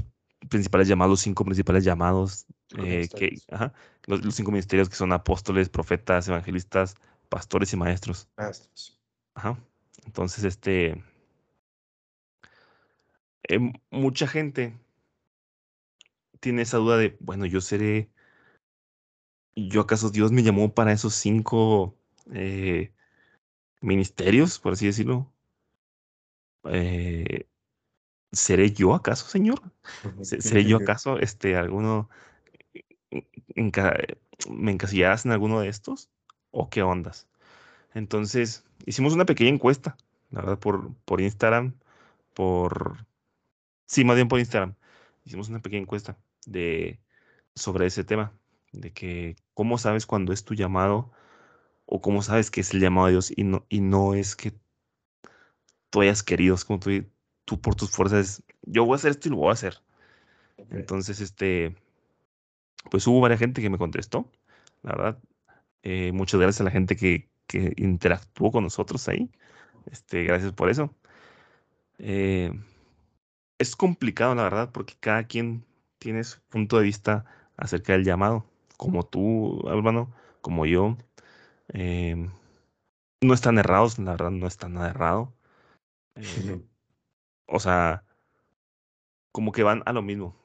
[0.49, 2.45] principales llamados, los cinco principales llamados,
[2.77, 3.73] eh, que, ajá,
[4.05, 6.95] los, los cinco ministerios que son apóstoles, profetas, evangelistas,
[7.29, 8.27] pastores y maestros.
[8.37, 8.99] maestros.
[9.33, 9.57] Ajá.
[10.05, 11.03] Entonces, este,
[13.47, 14.77] eh, mucha gente
[16.45, 18.11] tiene esa duda de, bueno, yo seré,
[19.55, 21.97] ¿yo acaso Dios me llamó para esos cinco
[22.31, 22.93] eh,
[23.81, 25.33] ministerios, por así decirlo?
[26.65, 27.47] Eh,
[28.31, 29.59] ¿seré yo acaso, Señor?
[30.21, 32.09] ¿Se- ¿Seré yo acaso este, alguno,
[33.55, 36.11] enca- me encasillarás en alguno de estos?
[36.51, 37.27] ¿O qué ondas?
[37.95, 39.97] Entonces, hicimos una pequeña encuesta,
[40.29, 41.73] la verdad, por, por Instagram,
[42.35, 43.07] por,
[43.87, 44.75] sí, más bien por Instagram.
[45.25, 46.99] Hicimos una pequeña encuesta de,
[47.55, 48.33] sobre ese tema,
[48.71, 51.11] de que cómo sabes cuándo es tu llamado
[51.85, 54.53] o cómo sabes que es el llamado de Dios y no, y no es que
[55.89, 56.89] tú hayas querido, es como tú,
[57.45, 59.81] tú por tus fuerzas, yo voy a hacer esto y lo voy a hacer.
[60.71, 61.75] Entonces, este,
[62.89, 64.31] pues hubo varias gente que me contestó,
[64.83, 65.19] la verdad.
[65.83, 69.29] Eh, muchas gracias a la gente que, que interactuó con nosotros ahí.
[69.91, 70.93] Este, gracias por eso.
[71.97, 72.51] Eh,
[73.57, 75.65] es complicado, la verdad, porque cada quien
[75.99, 77.25] tiene su punto de vista
[77.57, 78.45] acerca del llamado.
[78.77, 80.97] Como tú, hermano, como yo.
[81.73, 82.29] Eh,
[83.21, 85.33] no están errados, la verdad, no está nada errado.
[86.15, 86.61] Eh,
[87.47, 88.05] o sea,
[89.31, 90.35] como que van a lo mismo.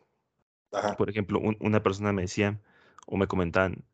[0.72, 2.60] Ajá, Por ejemplo, un- una persona me decía
[3.06, 3.84] o me comentaban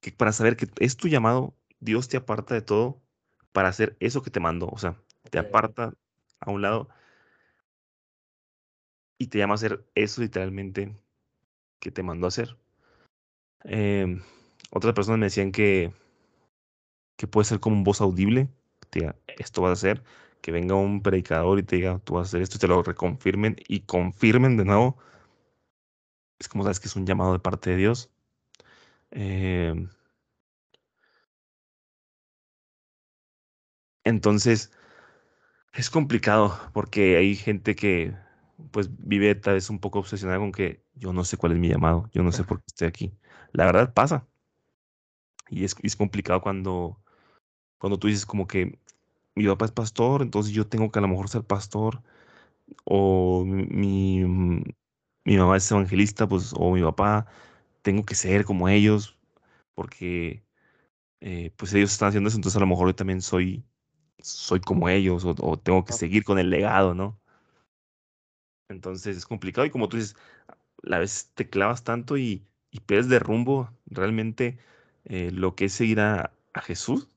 [0.00, 3.00] que para saber que es tu llamado, Dios te aparta de todo
[3.52, 4.68] para hacer eso que te mandó.
[4.68, 5.94] O sea, te aparta
[6.40, 6.88] a un lado
[9.18, 10.96] y te llama a hacer eso literalmente
[11.80, 12.56] que te mandó a hacer.
[13.64, 14.22] Em,
[14.70, 15.92] otras personas me decían que,
[17.16, 18.48] que puede ser como un voz audible,
[18.90, 20.02] te diga, esto vas a hacer,
[20.40, 22.82] que venga un predicador y te diga, tú vas a hacer esto, y te lo
[22.82, 24.96] reconfirmen y confirmen de nuevo,
[26.38, 28.10] es como sabes que es un llamado de parte de Dios.
[29.10, 29.88] Eh,
[34.04, 34.70] entonces,
[35.72, 38.14] es complicado porque hay gente que
[38.70, 41.68] pues vive tal vez un poco obsesionada con que yo no sé cuál es mi
[41.68, 43.12] llamado, yo no sé por qué estoy aquí.
[43.52, 44.26] La verdad pasa.
[45.50, 47.00] Y es, es complicado cuando,
[47.78, 48.78] cuando tú dices como que
[49.34, 52.02] mi papá es pastor, entonces yo tengo que a lo mejor ser pastor,
[52.84, 54.24] o mi,
[55.24, 57.26] mi mamá es evangelista, pues, o mi papá,
[57.82, 59.18] tengo que ser como ellos,
[59.74, 60.44] porque
[61.20, 63.64] eh, pues ellos están haciendo eso, entonces a lo mejor yo también soy,
[64.20, 67.20] soy como ellos, o, o tengo que seguir con el legado, ¿no?
[68.68, 70.16] Entonces es complicado y como tú dices,
[70.82, 74.58] la vez te clavas tanto y, y pierdes de rumbo realmente
[75.06, 77.08] eh, lo que es seguir a, a Jesús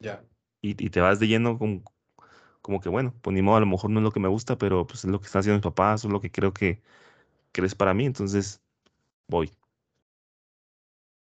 [0.00, 0.24] Ya.
[0.60, 1.84] y, y te vas de lleno con,
[2.62, 4.58] como que bueno, pues ni modo, a lo mejor no es lo que me gusta,
[4.58, 6.82] pero pues es lo que están haciendo mis papás, es lo que creo que,
[7.52, 8.62] que es para mí, entonces
[9.28, 9.52] voy.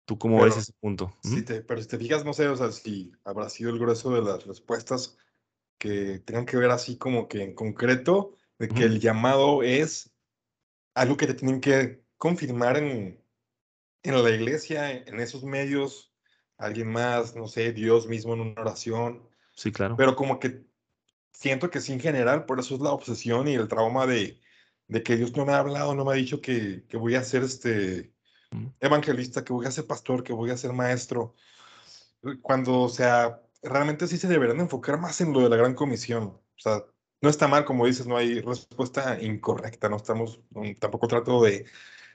[0.06, 1.12] ¿Tú cómo ves Pero ese punto?
[1.22, 4.12] si te, pero si te fijas, no sé, o sea, si habrá sido el grueso
[4.12, 5.18] de las respuestas
[5.80, 8.84] que tengan que ver así como que en concreto, de que Ujú.
[8.84, 10.14] el llamado es
[10.94, 13.24] algo que te tienen que confirmar en,
[14.04, 16.14] en la iglesia, en esos medios,
[16.58, 19.96] alguien más, no sé, Dios mismo en una oración, Sí, claro.
[19.98, 20.66] pero como que
[21.32, 24.42] siento que sí en general, por eso es la obsesión y el trauma de,
[24.88, 27.24] de que Dios no me ha hablado, no me ha dicho que, que voy a
[27.24, 28.14] ser este
[28.80, 31.36] evangelista, que voy a ser pastor, que voy a ser maestro,
[32.42, 36.24] cuando, o sea, realmente sí se deberían enfocar más en lo de la gran comisión.
[36.24, 36.84] O sea,
[37.26, 41.66] no está mal, como dices, no hay respuesta incorrecta, no estamos, no- tampoco trato de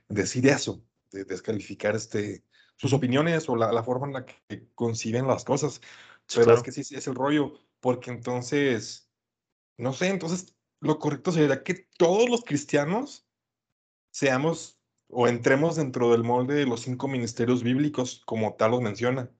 [0.09, 2.44] decir eso, de descalificar este,
[2.77, 5.81] sus opiniones o la, la forma en la que conciben las cosas,
[6.33, 6.62] pero es claro.
[6.62, 9.11] que sí, sí es el rollo, porque entonces,
[9.79, 13.29] no sé, entonces lo correcto sería que todos los cristianos
[14.12, 19.31] seamos o entremos dentro del molde de los cinco ministerios bíblicos, como tal los menciona.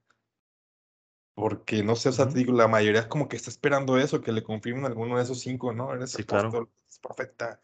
[1.33, 4.31] Porque no sé, o sea, te digo, la mayoría como que está esperando eso, que
[4.31, 5.93] le confirmen alguno de esos cinco, ¿no?
[5.93, 6.49] Eres Sí, claro.
[6.49, 7.61] apóstol, eres profeta,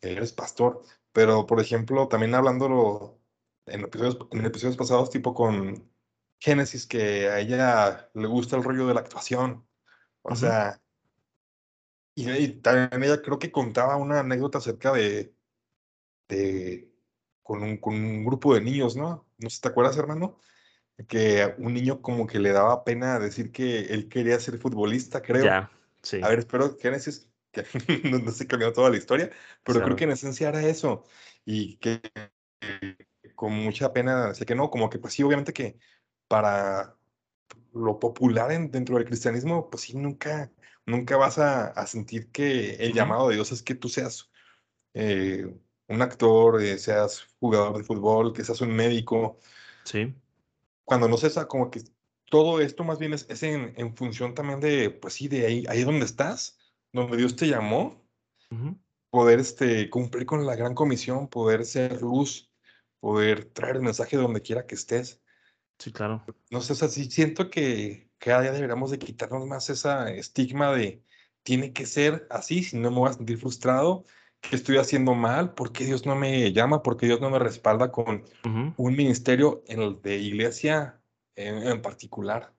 [0.00, 0.82] eres pastor.
[1.12, 3.20] Pero, por ejemplo, también hablándolo
[3.66, 5.92] en episodios, en episodios pasados, tipo con
[6.40, 9.66] Génesis, que a ella le gusta el rollo de la actuación.
[10.22, 10.82] O sea,
[12.14, 15.34] y, y también ella creo que contaba una anécdota acerca de,
[16.28, 16.92] de
[17.42, 19.28] con un, con un grupo de niños, ¿no?
[19.38, 20.38] No sé te acuerdas, hermano
[21.06, 25.44] que un niño como que le daba pena decir que él quería ser futbolista, creo.
[25.44, 25.70] Ya,
[26.02, 26.90] sí, A ver, espero que
[27.52, 27.64] que
[28.10, 29.30] no, no se cambió toda la historia,
[29.64, 31.04] pero creo que en esencia era eso.
[31.44, 32.00] Y que
[33.34, 35.78] con mucha pena decía que no, como que pues sí, obviamente que
[36.28, 36.96] para
[37.74, 40.52] lo popular en- dentro del cristianismo, pues sí, nunca,
[40.86, 44.30] nunca vas a, a sentir que el llamado de Dios es que tú seas
[44.94, 45.46] eh,
[45.88, 49.38] un actor, eh, seas jugador de fútbol, que seas un médico
[49.84, 50.14] Sí.
[50.88, 51.82] Cuando no se sabe, como que
[52.30, 55.64] todo esto más bien es, es en, en función también de, pues sí, de ahí,
[55.68, 56.58] ahí donde estás,
[56.94, 58.02] donde Dios te llamó,
[58.50, 58.74] Ujú.
[59.10, 62.50] poder este, cumplir con la gran comisión, poder ser luz,
[63.00, 65.22] poder traer el mensaje donde quiera que estés.
[65.78, 66.24] Sí, claro.
[66.50, 70.74] No sé, o sea, sí siento que cada día deberíamos de quitarnos más esa estigma
[70.74, 71.04] de
[71.42, 74.04] tiene que ser así, si no me voy a sentir frustrado,
[74.40, 77.38] que estoy haciendo mal, por qué Dios no me llama, por qué Dios no me
[77.38, 78.24] respalda con
[78.76, 81.00] un ministerio en el de iglesia
[81.36, 82.52] en, en particular.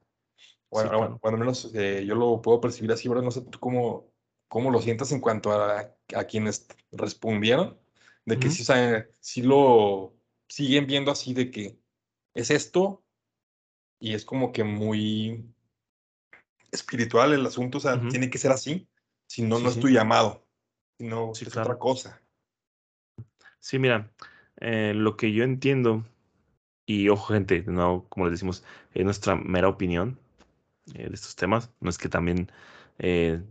[0.70, 1.20] Bueno, bueno, claro.
[1.22, 3.24] bueno, al menos eh, yo lo puedo percibir así, ¿verdad?
[3.24, 4.12] No sé tú cómo,
[4.48, 7.80] cómo lo sientas en cuanto a, a quienes respondieron,
[8.26, 10.14] de que sí, saben- sí lo
[10.48, 11.80] siguen viendo así de que
[12.36, 13.04] es esto
[14.00, 15.44] y es como que muy
[16.72, 18.88] espiritual el asunto, o sea, tiene que ser así,
[19.28, 19.94] si no, Sí, no es tu sí.
[19.94, 20.46] llamado,
[21.00, 21.80] si no Sí, es otra claro.
[21.80, 22.22] cosa.
[23.60, 24.12] Sí, mira,
[24.58, 26.06] eh, lo que yo entiendo,
[26.86, 30.20] y ojo, gente, no, como les decimos, es nuestra mera opinión
[30.96, 31.72] eh, de estos temas.
[31.82, 32.52] No es que también
[33.00, 33.44] eh,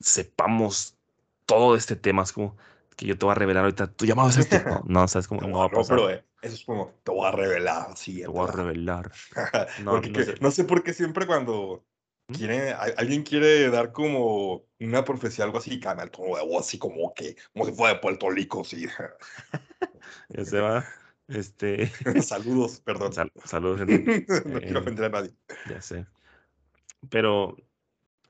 [0.00, 0.98] sepamos
[1.46, 2.22] todo de este tema.
[2.24, 2.56] Es como
[2.96, 4.64] que yo te voy a revelar ahorita, tu llamado es este.
[4.66, 7.10] No, no, sabes cómo no va a- a no, pero eh, eso es como, te
[7.12, 9.12] voy a revelar así, Te voy a revelar.
[9.76, 10.34] No, Porque no sé.
[10.40, 11.84] no sé por qué siempre cuando.
[12.26, 16.78] Quiere, alguien quiere dar como una profecía, algo así, cambia el tono de voz, así
[16.78, 18.86] como que, como si fuera de Puerto Rico, sí.
[20.28, 20.84] Ya se va.
[21.28, 21.90] Este,
[22.22, 23.12] Saludos, perdón.
[23.12, 24.26] sal- saludos, gente.
[24.46, 25.34] No quiero ofender a nadie.
[25.68, 26.06] ya sé.
[27.10, 27.56] Pero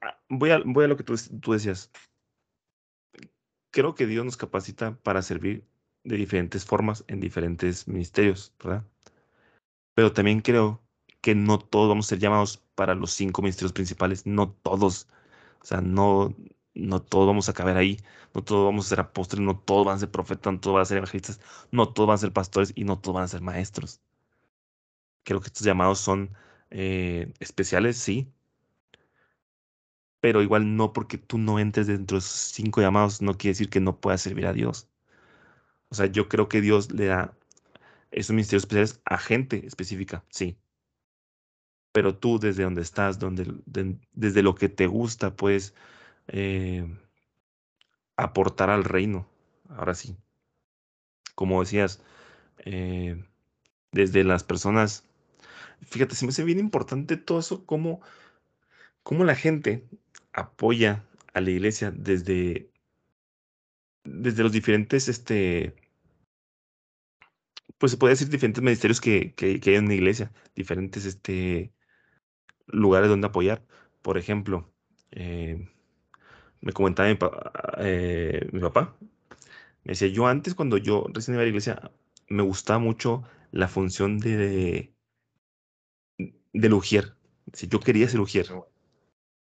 [0.00, 1.90] ah, voy a, voy a lo que tú, tú decías.
[3.70, 5.66] Creo que Dios nos capacita para servir
[6.04, 8.84] de diferentes formas en diferentes ministerios, ¿verdad?
[9.94, 10.80] Pero también creo
[11.26, 15.08] que no todos vamos a ser llamados para los cinco ministerios principales, no todos.
[15.60, 16.36] O sea, no,
[16.74, 17.98] no todos vamos a caber ahí,
[18.34, 20.82] no todos vamos a ser apóstoles, no todos van a ser profetas, no todos van
[20.82, 21.40] a ser evangelistas,
[21.72, 24.00] no todos van a ser pastores y no todos van a ser maestros.
[25.24, 26.30] Creo que estos llamados son
[26.70, 28.32] eh, especiales, sí,
[30.20, 33.68] pero igual no porque tú no entres dentro de esos cinco llamados, no quiere decir
[33.70, 34.88] que no puedas servir a Dios.
[35.88, 37.36] O sea, yo creo que Dios le da
[38.12, 40.56] esos ministerios especiales a gente específica, sí.
[41.96, 43.54] Pero tú desde donde estás, donde,
[44.12, 45.74] desde lo que te gusta, puedes
[46.28, 46.86] eh,
[48.16, 49.26] aportar al reino.
[49.70, 50.14] Ahora sí.
[51.34, 52.02] Como decías,
[52.66, 53.24] eh,
[53.92, 55.04] desde las personas,
[55.80, 58.02] fíjate, se me hace bien importante todo eso, cómo,
[59.02, 59.88] cómo la gente
[60.34, 62.68] apoya a la iglesia desde,
[64.04, 65.74] desde los diferentes, este,
[67.78, 71.72] pues se puede decir diferentes ministerios que, que, hay en la iglesia, diferentes este,
[72.66, 73.64] lugares donde apoyar.
[74.02, 74.70] Por ejemplo,
[75.10, 75.68] eh,
[76.60, 77.18] me comentaba mi,
[77.78, 78.96] eh, mi, papá,
[79.84, 81.92] me decía, yo antes cuando yo recién iba a la iglesia,
[82.28, 84.92] me gustaba mucho la función de,
[86.52, 87.14] de Lugier.
[87.68, 88.48] yo quería ser Lugier.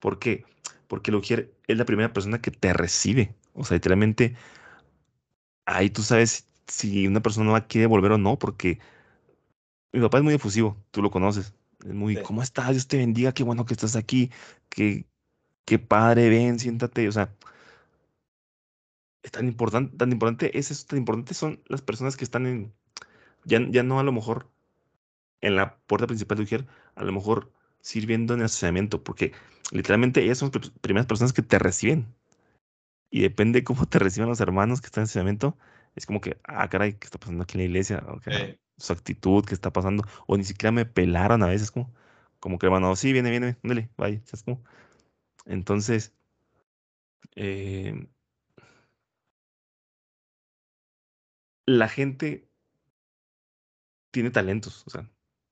[0.01, 0.45] ¿Por qué?
[0.89, 3.35] Porque Lugier es la primera persona que te recibe.
[3.55, 4.37] O sea, literalmente,
[5.67, 8.79] ahí tú sabes si una persona quiere volver o no, porque
[9.93, 11.55] mi papá es muy efusivo, tú lo conoces.
[11.87, 12.71] Es muy, ¿cómo estás?
[12.71, 14.31] Dios te bendiga, qué bueno que estás aquí,
[14.69, 15.07] qué,
[15.65, 17.09] qué padre, ven, siéntate.
[17.09, 17.33] O sea,
[19.23, 22.73] es tan importante, tan importante es eso, tan importante son las personas que están en,
[23.45, 24.51] ya, ya no a lo mejor
[25.41, 29.33] en la puerta principal de Ujier, a lo mejor sirviendo en el asociamiento, porque
[29.71, 32.07] literalmente ellas son las primeras personas que te reciben.
[33.11, 35.57] Y depende cómo te reciban los hermanos que están en el asociamiento,
[35.95, 38.05] es como que, ah, caray, ¿qué está pasando aquí en la iglesia?
[38.79, 40.05] Su actitud, ¿qué está pasando?
[40.27, 41.93] O ni siquiera me pelaron a veces, como,
[42.41, 44.63] como que hermano, sí, viene, viene, dale, vaya, ¿sabes cómo?
[45.47, 46.15] Entonces,
[47.37, 48.09] eh,
[51.67, 52.49] la gente
[54.11, 55.11] tiene talentos, o sea,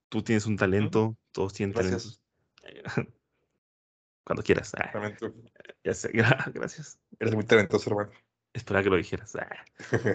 [0.08, 2.20] tú tienes un talento, todos tienen talentos.
[4.24, 4.72] Cuando quieras.
[5.84, 6.10] Ya sé,
[6.54, 6.98] gracias.
[7.18, 8.10] Eres muy talentoso, hermano.
[8.54, 9.36] Espera que lo dijeras.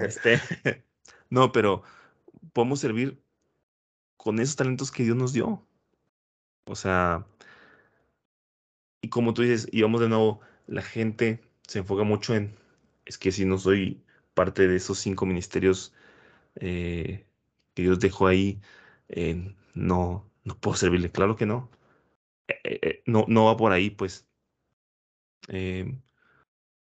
[0.02, 0.42] Este,
[1.30, 1.84] no, pero
[2.54, 3.22] podemos servir
[4.18, 5.66] con esos talentos que Dios nos dio.
[6.66, 7.26] O sea,
[9.02, 12.56] y como tú dices, y vamos de nuevo, la gente se enfoca mucho en,
[13.06, 15.94] es que si no soy parte de esos cinco ministerios
[16.56, 17.26] eh,
[17.74, 18.62] que Dios dejó ahí,
[19.10, 21.12] eh, no, no puedo servirle.
[21.12, 21.70] Claro que no.
[22.48, 24.28] Eh, no, no va por ahí, pues.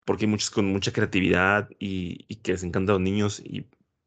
[0.04, 3.66] porque hay muchos con mucha creatividad y, y, que les encantan los niños y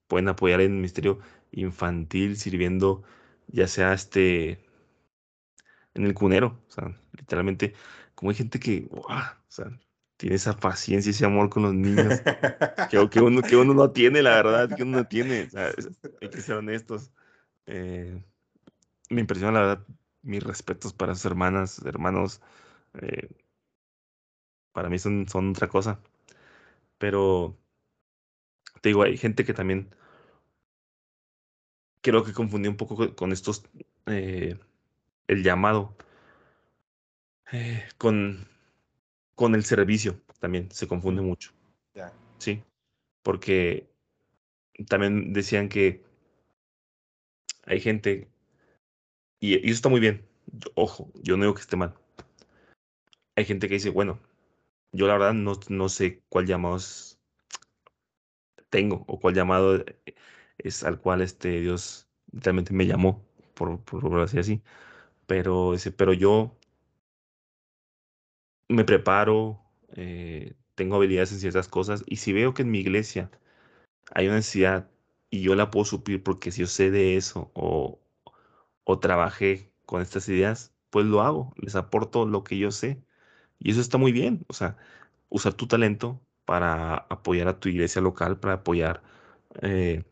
[0.09, 1.19] pueden apoyar en el ministerio
[1.51, 3.03] infantil sirviendo
[3.47, 4.59] ya sea este
[5.93, 7.73] en el cunero, o sea, literalmente,
[8.15, 8.89] como hay gente que,
[10.17, 12.21] tiene esa paciencia, ese amor con los niños,
[12.89, 15.71] que, que, uno, que uno no tiene, la verdad, que uno no tiene, o sea,
[16.21, 17.11] hay que ser honestos.
[17.65, 18.23] Eh,
[19.09, 19.87] me impresiona, la verdad,
[20.21, 22.41] mis respetos para sus hermanas, hermanos,
[23.01, 23.29] eh,
[24.73, 25.99] para mí son, son otra cosa,
[26.97, 27.57] pero
[28.81, 29.93] te digo, hay gente que también
[32.01, 33.63] creo que confundí un poco con estos
[34.05, 34.57] eh,
[35.27, 35.95] el llamado
[37.51, 38.47] eh, con,
[39.35, 41.51] con el servicio también se confunde mucho.
[42.37, 42.63] Sí,
[43.21, 43.89] porque
[44.87, 46.03] también decían que
[47.65, 48.29] hay gente,
[49.41, 50.25] y, eso está muy bien,
[50.75, 51.93] ojo, yo no digo que esté mal.
[53.35, 54.19] Hay gente que dice, bueno,
[54.93, 56.79] yo la verdad no, no sé cuál llamado
[58.69, 59.83] tengo o cuál llamado
[60.59, 64.63] es al cual este Dios realmente me llamó, por, por así así.
[65.27, 66.57] Pero, pero yo
[68.67, 69.61] me preparo,
[69.95, 73.31] eh, tengo habilidades en ciertas cosas y si veo que en mi iglesia
[74.13, 74.89] hay una necesidad
[75.29, 78.01] y yo la puedo suplir porque si yo sé de eso o,
[78.83, 83.03] o trabajé con estas ideas, pues lo hago, les aporto lo que yo sé.
[83.59, 84.77] Y eso está muy bien, o sea,
[85.29, 89.03] usar tu talento para apoyar a tu iglesia local, para apoyar
[89.61, 90.05] eh,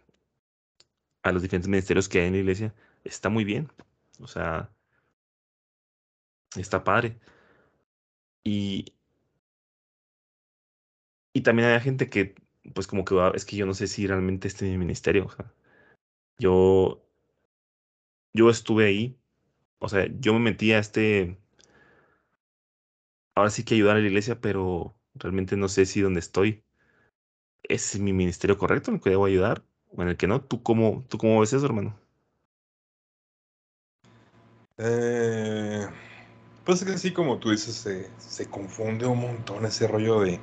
[1.28, 2.74] a los diferentes ministerios que hay en la iglesia,
[3.04, 3.70] está muy bien.
[4.20, 4.72] O sea,
[6.56, 7.20] Está padre.
[8.44, 8.86] Y,
[11.34, 12.36] y también hay gente que,
[12.74, 15.30] pues como que es que yo no sé si realmente este es mi ministerio.
[16.40, 17.04] Yo,
[18.34, 19.20] yo estuve ahí.
[19.80, 21.38] O sea, yo me metí a este.
[23.36, 26.64] Ahora sí que ayudar a la iglesia, pero realmente no sé si donde estoy
[27.64, 29.64] es mi ministerio correcto en el que debo ayudar
[29.96, 30.42] o en el que no.
[30.42, 31.96] ¿Tú cómo, tú cómo ves eso, hermano?
[34.78, 35.88] Eh
[36.66, 40.40] Pues es que sí, como tú dices, se, se confunde un montón ese rollo de,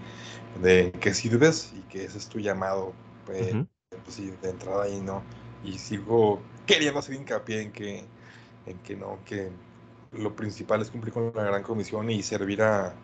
[0.63, 2.95] de que sirves y que ese es tu llamado.
[3.27, 3.57] Pues,
[4.05, 5.23] pues sí, de entrada ahí no.
[5.65, 8.05] Y sigo queriendo hacer hincapié en que,
[8.67, 9.51] en que no, que
[10.13, 12.95] lo principal es cumplir con la gran comisión y servir a,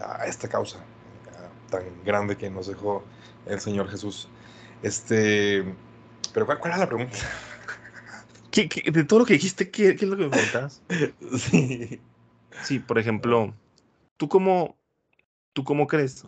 [0.00, 3.04] a esta causa a- tan grande que nos dejó
[3.46, 4.28] el Señor Jesús.
[4.82, 5.64] Este,
[6.32, 7.16] pero ¿cuál, cuál era la pregunta?
[8.50, 10.82] ¿Qué- qué- de todo lo que dijiste, ¿qué, qué es lo que me preguntabas?
[11.38, 12.00] sí.
[12.60, 13.54] Sí, por ejemplo,
[14.16, 14.78] ¿tú cómo,
[15.54, 16.26] tú cómo crees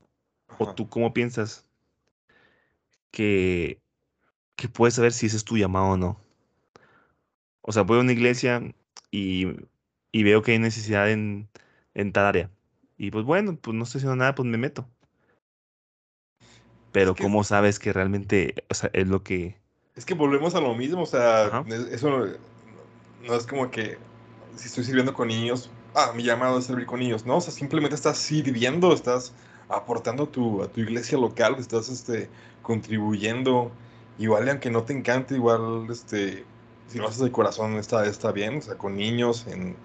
[0.59, 1.67] o tú cómo piensas
[3.11, 3.81] que,
[4.57, 6.21] que puedes saber si ese es tu llamado o no?
[7.63, 8.63] O sea, voy a una iglesia
[9.11, 9.47] y,
[10.13, 11.49] y veo que hay necesidad en,
[11.95, 12.51] en tal área.
[12.97, 14.89] Y pues bueno, pues no estoy haciendo nada, pues me meto.
[16.97, 19.55] Pero que- ¿cómo sabes que realmente, o sea, es lo que...
[19.95, 21.65] Es que volvemos a lo mismo, o sea, Ajá.
[21.67, 22.27] es- eso no,
[23.27, 23.99] no es como que
[24.57, 27.53] si estoy sirviendo con niños, ah, mi llamado es servir con niños, no, o sea,
[27.53, 29.35] simplemente estás sirviendo, estás
[29.69, 32.31] aportando a tu, a tu iglesia local, estás este,
[32.63, 33.71] contribuyendo,
[34.19, 36.45] igual aunque no te encante, igual este,
[36.89, 39.77] si lo haces de corazón está, está bien, o sea, con niños en,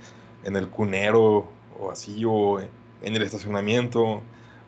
[0.46, 1.48] en el cunero
[1.78, 2.70] o así, o en
[3.16, 4.22] el estacionamiento,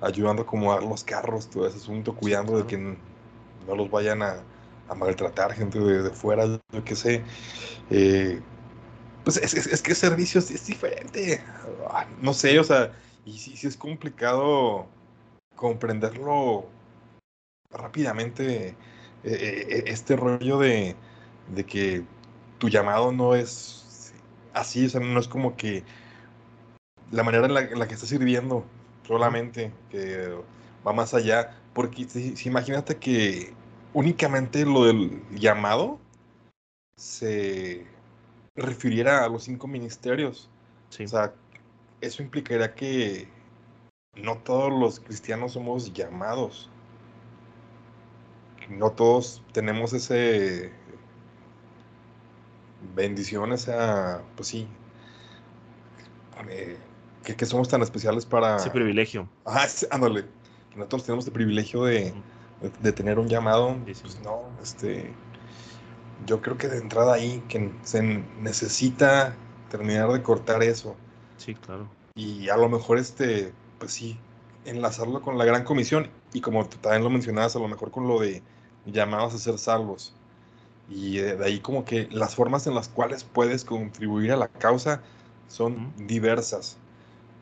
[0.03, 4.43] ayudando a acomodar los carros, todo ese asunto, cuidando de que no los vayan a,
[4.89, 7.23] a maltratar gente de, de fuera, yo qué sé.
[7.89, 8.41] Eh,
[9.23, 11.41] pues es, es- es que el servicio es, es diferente.
[12.21, 12.91] No sé, o sea,
[13.25, 14.87] y sí, sí es complicado
[15.55, 16.65] comprenderlo
[17.71, 18.67] rápidamente.
[18.69, 18.75] eh,
[19.23, 20.95] eh, este rollo de,
[21.55, 22.03] de que
[22.59, 24.13] tu llamado no es
[24.53, 25.83] así, o sea, no es como que
[27.11, 28.65] la manera en la, en la que estás sirviendo
[29.03, 30.35] solamente, que
[30.85, 31.55] va más allá.
[31.73, 33.53] Porque si, si imagínate que
[33.93, 35.99] únicamente lo del llamado
[36.95, 37.85] se
[38.55, 40.49] refiriera a los cinco ministerios.
[40.89, 41.33] Sí, O sea,
[42.01, 43.27] eso implicaría que
[44.15, 46.69] no todos los cristianos somos llamados.
[48.69, 50.71] No todos tenemos ese
[52.95, 54.67] bendición, esa, pues sí,
[56.49, 56.77] eh,
[57.23, 58.57] que, que somos tan especiales para...
[58.57, 59.27] ese privilegio.
[59.45, 60.25] Ajá, ándale.
[60.75, 62.13] Nosotros tenemos el privilegio de,
[62.61, 63.77] de, de tener un llamado.
[63.85, 64.01] Sí, sí.
[64.03, 65.13] Pues no, este.
[66.25, 68.01] Yo creo que de entrada ahí que se
[68.39, 69.35] necesita
[69.69, 70.95] terminar de cortar eso.
[71.37, 71.89] Sí, claro.
[72.15, 74.17] Y a lo mejor, este, pues sí,
[74.65, 76.09] enlazarlo con la gran comisión.
[76.31, 78.41] Y como también lo mencionabas, a lo mejor con lo de
[78.85, 80.15] llamados a ser salvos.
[80.89, 84.47] Y de, de ahí como que las formas en las cuales puedes contribuir a la
[84.47, 85.01] causa
[85.47, 86.77] son diversas.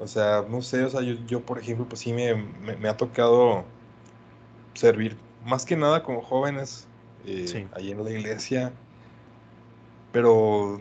[0.02, 2.90] O sea, no sé, o sea, yo, yo por ejemplo, pues sí me, me, me
[2.90, 3.64] ha tocado
[4.74, 6.88] servir más que nada con jóvenes
[7.26, 7.68] eh, Sí.
[7.76, 8.72] ahí en la iglesia,
[10.12, 10.78] pero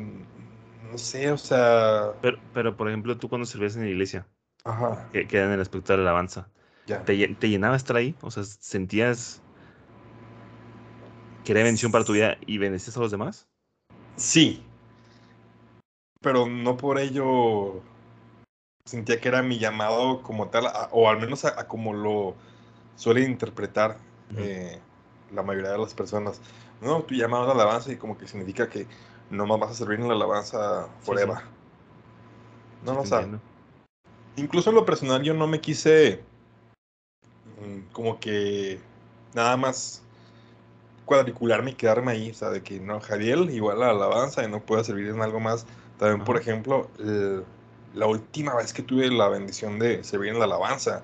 [0.91, 4.27] no sé, o sea, Pero, pero, por ejemplo, tú cuando servías en la iglesia,
[4.65, 6.51] ajá, que queda en el aspecto de la alabanza,
[6.87, 7.01] ya.
[7.05, 8.17] ¿te, te llenaba estar ahí?
[8.23, 9.43] O sea, ¿sentías
[11.43, 13.49] que era bendición para tu vida y bendecías a los demás?
[14.17, 14.63] Sí,
[16.21, 17.83] pero no por ello
[18.91, 22.35] sentía que era mi llamado como tal, a- o al menos a, a como lo
[22.97, 23.97] suelen interpretar
[24.37, 24.79] eh,
[25.33, 26.41] la mayoría de las personas.
[26.81, 28.87] No, tu llamado es la alabanza y como que significa que
[29.31, 31.37] no más vas a servir en la alabanza forever.
[31.39, 31.45] sí.
[32.85, 33.29] No, Sí, no, o sea,
[34.37, 36.21] incluso en lo personal yo no me quise
[37.61, 38.81] mm, como que
[39.35, 40.03] nada más
[41.05, 44.51] cuadricularme y quedarme ahí, o sea, de que no, Jadiel igual a la alabanza y
[44.51, 45.67] no puedo servir en algo más.
[45.99, 47.45] También, por ejemplo, el-
[47.95, 51.03] la última vez que tuve la bendición de servir en la alabanza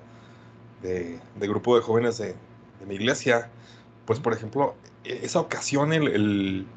[0.81, 2.35] de, de grupo de jóvenes de,
[2.79, 3.49] de mi iglesia,
[4.05, 6.67] pues, por ejemplo, e- esa ocasión el, el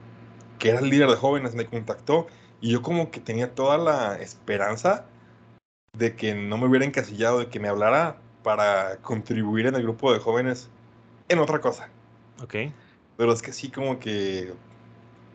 [0.58, 2.26] que era el líder de jóvenes me contactó
[2.60, 5.06] y yo como que tenía toda la esperanza
[5.96, 10.12] de que no me hubiera encasillado, de que me hablara para contribuir en el grupo
[10.12, 10.70] de jóvenes
[11.28, 11.88] en otra cosa.
[12.42, 12.54] Ok.
[13.16, 14.54] Pero es que sí, como que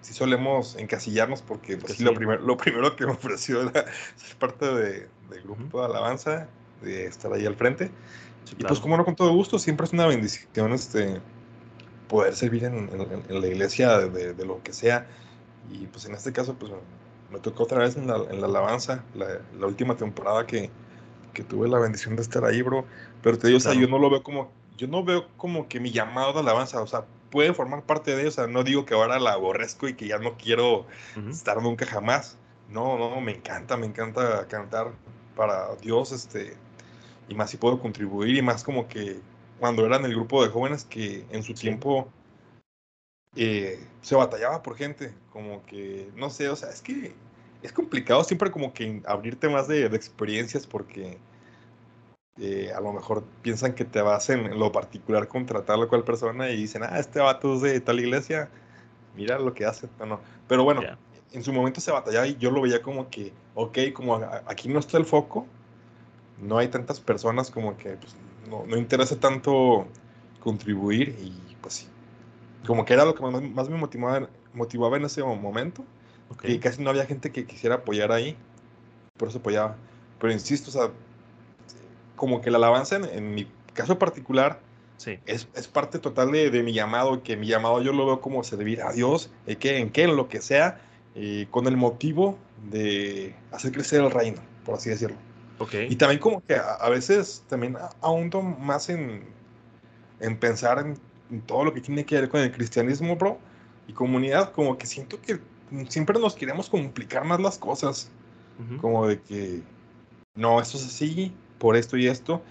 [0.06, 3.86] sí solemos encasillarnos porque pues, sí, lo, primer- lo primero que me ofreció era
[4.16, 5.80] ser parte de- del grupo Ujú.
[5.80, 6.48] de alabanza,
[6.82, 7.92] de estar ahí al frente.
[8.46, 8.82] Sí, Y pues claro.
[8.82, 11.22] como no, con todo gusto, siempre es una bendición este,
[12.10, 15.08] poder servir en, en- en la iglesia de, de- de lo que sea.
[15.72, 16.72] Y pues en este caso, pues
[17.32, 19.28] me tocó otra vez en la, en la alabanza, la,
[19.60, 20.70] la última temporada que,
[21.34, 22.86] que tuve la bendición de estar ahí, bro.
[23.22, 23.80] Pero te digo, o sea, claro.
[23.80, 26.88] yo no lo veo como, yo no veo como que mi llamado de alabanza, o
[26.88, 27.06] sea,
[27.36, 30.08] puede formar parte de ello, o sea, no digo que ahora la aborrezco y que
[30.08, 30.86] ya no quiero
[31.30, 32.38] estar nunca jamás.
[32.70, 34.94] No, no, me encanta, me encanta cantar
[35.36, 36.56] para Dios, este,
[37.28, 39.20] y más si puedo contribuir, y más como que
[39.60, 41.64] cuando era en el grupo de jóvenes que en su Sí.
[41.64, 42.08] tiempo
[43.36, 47.14] eh, se batallaba por gente, como que, no sé, o sea, es que
[47.62, 51.18] es complicado siempre como que abrirte más de, de experiencias porque
[52.40, 56.50] eh, a lo mejor piensan que te vas en, lo particular contratar a cual persona
[56.50, 58.50] y dicen, ah, este vato es de tal iglesia,
[59.16, 59.88] mira lo que hace.
[60.00, 60.20] No, no.
[60.48, 60.82] Pero bueno,
[61.32, 64.16] en su momento se batallaba y yo lo veía como que, ok, como
[64.48, 65.48] aquí no está el foco,
[66.42, 68.16] no hay tantas personas como que pues,
[68.50, 69.88] no, no, interesa tanto
[70.42, 71.88] contribuir y pues sí,
[72.66, 75.84] como que era lo que más, me motivaba, motivaba en ese momento,
[76.44, 78.36] y casi no había gente que quisiera apoyar ahí,
[79.18, 79.76] por eso apoyaba.
[80.20, 80.92] Pero insisto, o sea,
[82.16, 84.60] como que la alabanza, en, mi caso particular,
[84.98, 85.20] sí.
[85.26, 88.44] es, es, parte total de, de, mi llamado, que mi llamado yo lo veo como
[88.44, 90.82] servir a Dios, en que en, qué, en lo que sea,
[91.16, 92.38] eh, con el motivo
[92.70, 95.18] de hacer crecer el reino, por así decirlo.
[95.60, 95.88] Okay.
[95.90, 99.24] Y también como que a, a veces también ahundo más en,
[100.20, 101.00] en pensar en,
[101.32, 103.38] en, todo lo que tiene que ver con el cristianismo, bro,
[103.88, 105.40] y comunidad, como que siento que
[105.88, 108.12] siempre nos queremos complicar más las cosas,
[108.60, 108.82] uh -huh.
[108.82, 109.62] como de que,
[110.36, 111.34] no, esto es así,
[111.66, 112.44] por esto y esto,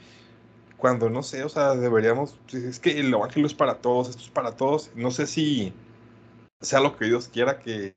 [0.77, 4.25] cuando no sé, o sea, deberíamos, pues, es que el evangelio es para todos, esto
[4.25, 5.73] es para todos, no sé si
[6.61, 7.95] sea lo que Dios quiera que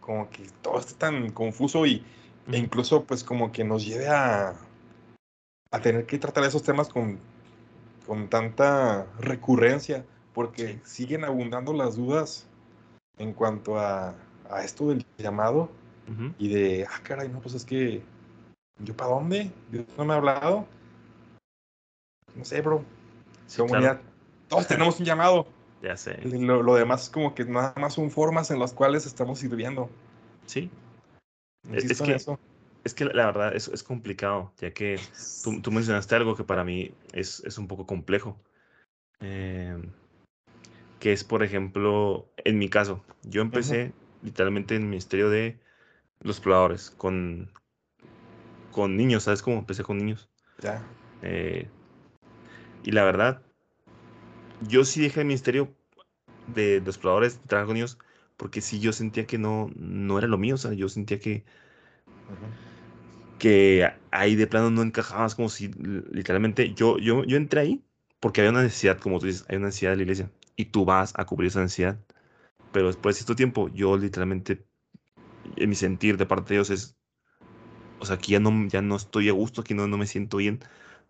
[0.00, 2.04] como que todo esté tan confuso y
[2.52, 4.54] e incluso pues como que nos lleve a,
[5.72, 7.18] a tener que tratar esos temas con,
[8.06, 11.06] con tanta recurrencia, porque sí.
[11.06, 12.46] siguen abundando las dudas
[13.18, 14.14] en cuanto a,
[14.48, 15.72] a esto del llamado
[16.06, 16.34] uh -huh.
[16.38, 18.00] y de, ah, caray, no, pues es que
[18.78, 19.50] ¿Yo para dónde?
[19.70, 20.66] Dios no me ha hablado.
[22.34, 22.84] No sé, bro.
[23.46, 24.00] Sí, Comunidad.
[24.00, 24.16] Claro.
[24.48, 25.46] Todos tenemos un llamado.
[25.82, 26.18] Ya sé.
[26.24, 29.90] Lo, lo, demás es como que nada más son formas en las cuales estamos sirviendo.
[30.46, 30.70] Sí.
[31.70, 32.40] Es que, eso.
[32.82, 34.98] es que la verdad es, es complicado, ya que
[35.44, 38.38] tú, tú, mencionaste algo que para mí es, es un poco complejo.
[39.20, 39.76] Eh,
[40.98, 43.92] que es, por ejemplo, en mi caso, yo empecé uh -huh.
[44.22, 45.58] literalmente en el ministerio de
[46.20, 47.50] los exploradores con
[48.76, 50.28] con niños, ¿sabes cómo empecé con niños?
[50.58, 50.86] Ya.
[51.22, 51.66] Eh,
[52.84, 53.40] y la verdad,
[54.68, 55.74] yo sí dejé el ministerio
[56.54, 57.98] de, de exploradores, de trabajar con niños,
[58.36, 61.46] porque sí yo sentía que no, no era lo mío, o sea, yo sentía que,
[62.28, 63.38] uh -huh.
[63.38, 65.68] que ahí de plano no encajabas, como si
[66.12, 67.82] literalmente yo, yo, yo entré ahí
[68.20, 70.84] porque había una necesidad, como tú dices, hay una necesidad de la iglesia, y tú
[70.84, 71.98] vas a cubrir esa necesidad.
[72.72, 74.66] Pero después de cierto tiempo, yo literalmente,
[75.56, 76.95] en mi sentir de parte de Dios es,
[77.98, 80.38] o sea, aquí ya no, ya no estoy a gusto, aquí no, no me siento
[80.38, 80.60] bien,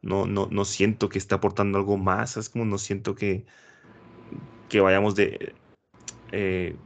[0.03, 3.45] no, no, no siento que esté aportando algo más, es como no siento que,
[4.69, 5.55] que vayamos de,
[6.33, 6.77] eh,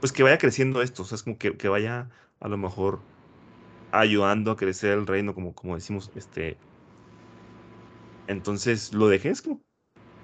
[0.00, 2.08] pues que vaya creciendo esto, o sea, es como que, que, vaya
[2.40, 3.00] a lo mejor
[3.92, 6.56] ayudando a crecer el reino, como, como decimos, este,
[8.28, 9.60] entonces lo dejé, es como,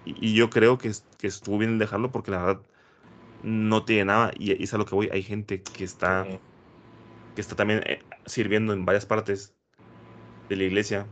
[0.05, 2.63] y, y yo creo que, que estuvo bien dejarlo porque la verdad
[3.43, 6.27] no tiene nada, y, y es a lo que voy, hay gente que está
[7.37, 9.55] que está también eh, sirviendo en varias partes
[10.49, 11.07] de la iglesia,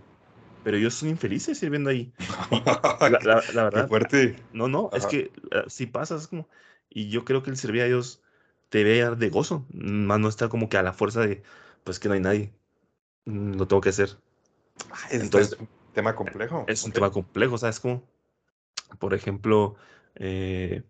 [0.62, 2.12] pero ellos son infelices sirviendo ahí.
[3.01, 3.83] La, la, la, verdad.
[3.83, 4.37] Qué fuerte.
[4.53, 4.97] No, no, Ajá.
[4.97, 6.49] es que uh, si pasas como.
[6.89, 8.23] Y yo creo que el servir a Dios
[8.69, 11.43] te debe dar de gozo, más no está como que a la fuerza de,
[11.83, 12.53] pues que no hay nadie,
[13.27, 14.17] mm, lo tengo que hacer.
[15.11, 16.65] Entonces, es un tema complejo.
[16.67, 17.01] Es un okay.
[17.01, 17.81] tema complejo, ¿sabes?
[17.81, 18.03] Como,
[18.99, 19.77] por ejemplo,
[20.17, 20.83] eh,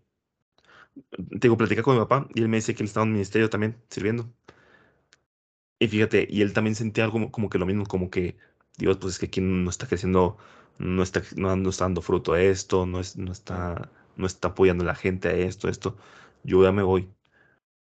[1.41, 3.51] tengo plática con mi papá y él me dice que él estaba en el ministerio
[3.51, 4.31] también sirviendo.
[5.79, 8.37] Y fíjate, y él también sentía algo como, que lo mismo, como que,
[8.79, 10.37] Dios, pues es que aquí no está creciendo,
[10.79, 14.49] no está, no, no está dando fruto a esto, no, es, no, está, no está
[14.49, 15.97] apoyando a la gente a esto, esto,
[16.45, 17.09] yo ya me voy.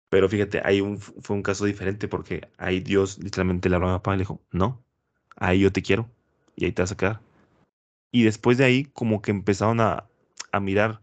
[0.10, 3.98] Pero fíjate, ahí un, fue un caso diferente porque ahí Dios literalmente le habló a
[4.00, 4.84] papá y le dijo, no,
[5.38, 6.10] ahí yo te quiero
[6.56, 7.22] y ahí te vas a quedar.
[8.12, 10.08] Y después de ahí como que empezaron a,
[10.52, 11.02] a mirar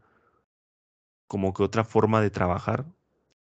[1.29, 2.87] como que otra forma de trabajar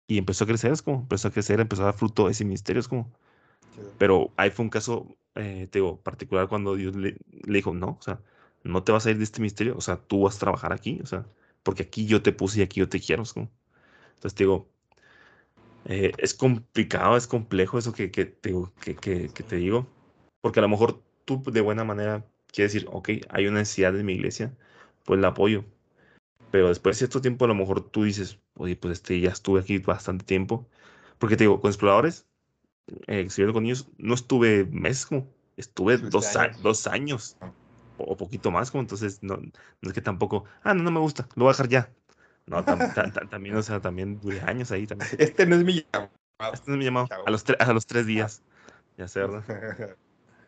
[0.07, 2.81] y empezó a crecer, es como, empezó a crecer, empezó a dar fruto ese ministerio,
[2.81, 3.13] es como,
[3.99, 7.17] pero ahí fue un caso, eh, te digo, particular cuando Dios le,
[7.47, 8.21] dijo, no, o sea,
[8.65, 11.01] no te vas a ir de este ministerio, o sea, tú vas a trabajar aquí,
[11.03, 11.27] o sea,
[11.63, 13.25] porque aquí yo te puse y aquí yo te quiero.
[13.33, 13.51] como...
[14.15, 14.69] Entonces te digo,
[15.87, 18.53] eh, es complicado, es complejo eso que, que, te,
[19.01, 19.87] que, te digo,
[20.41, 24.07] porque a lo mejor tú de buena manera quieres decir, ok, hay una necesidad en
[24.07, 24.57] mi iglesia,
[25.05, 25.65] pues la apoyo.
[26.51, 29.61] Pero después de cierto tiempo a lo mejor tú dices, oye, pues este, ya estuve
[29.61, 30.69] aquí bastante tiempo.
[31.19, 32.26] Porque te digo, con exploradores,
[33.07, 36.63] eh, con ellos, no estuve meses, como estuve dos años.
[36.63, 37.53] dos años ah.
[37.99, 39.51] o poquito más, como entonces no, no,
[39.83, 41.91] es que tampoco, ah, no, no me gusta, lo voy a dejar ya.
[42.47, 45.11] No, tam, tam, tam, también, o sea, también duré años ahí también.
[45.19, 46.11] Este no es mi llamado.
[46.53, 47.09] Este no es mi llamado.
[47.27, 48.43] A los, a los tres días.
[48.97, 49.45] Ya sé, ¿verdad?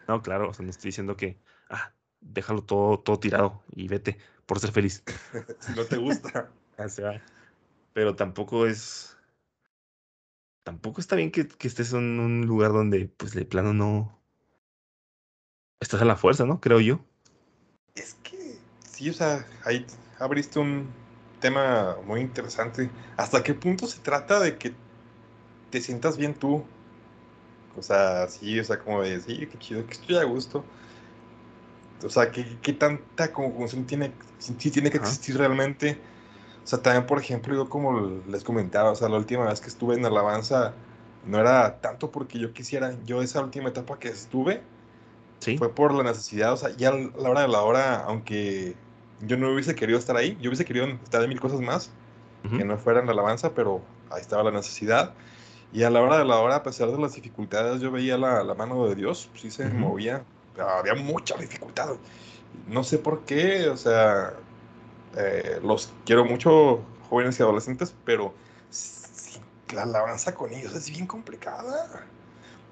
[0.07, 1.37] No, claro, o sea, no estoy diciendo que,
[1.69, 4.17] ah, déjalo todo, todo tirado y vete
[4.47, 5.05] por ser feliz.
[5.61, 6.51] si no te gusta.
[6.79, 7.21] o
[7.93, 9.18] pero tampoco es
[10.69, 14.21] tampoco está bien que, que estés en un lugar donde, pues, de plano no.
[15.81, 16.61] Estás a la fuerza, ¿no?
[16.61, 17.01] Creo yo.
[17.95, 19.87] Es que, sí, o sea, ahí
[20.19, 20.91] abriste un
[21.41, 22.91] tema muy interesante.
[23.17, 24.75] ¿Hasta qué punto se trata de que
[25.71, 26.63] te sientas bien tú?
[27.75, 30.67] O sea, sí, o sea, como de, sí, qué chido, que estoy a gusto.
[32.05, 35.07] O sea, ¿qué, qué tanta conjunción tiene, sí, tiene que Ajá.
[35.07, 35.99] existir realmente?
[36.69, 37.99] O sea, también, por ejemplo, yo como
[38.29, 40.75] les comentaba, o sea, la última vez que estuve en Alabanza
[41.25, 44.61] no era tanto porque yo quisiera, yo esa última etapa que estuve
[45.39, 45.57] Sí.
[45.57, 48.75] fue por la necesidad, o sea, ya a la hora de la hora, aunque
[49.23, 51.91] yo no hubiese querido estar ahí, yo hubiese querido estar en mil cosas más,
[52.55, 55.15] que no fueran la alabanza, pero ahí estaba la necesidad.
[55.73, 58.45] Y a la hora de la hora, a pesar de las dificultades, yo veía la,
[58.45, 60.23] la mano de Dios, sí se movía,
[60.59, 61.97] había mucha dificultad.
[62.67, 64.35] No sé por qué, o sea,
[65.17, 68.35] eh, los quiero mucho, jóvenes y adolescentes, pero
[69.75, 71.87] la alabanza con ellos es bien complicada.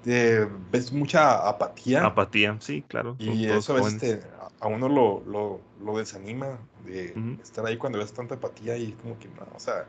[0.06, 2.04] Eh, ves mucha apatía.
[2.04, 3.16] Apatía, sí, claro.
[3.18, 4.22] Y eso a veces te-
[4.60, 9.18] a- uno lo, lo, lo desanima de estar ahí cuando ves tanta apatía y como
[9.18, 9.84] que no, o sea,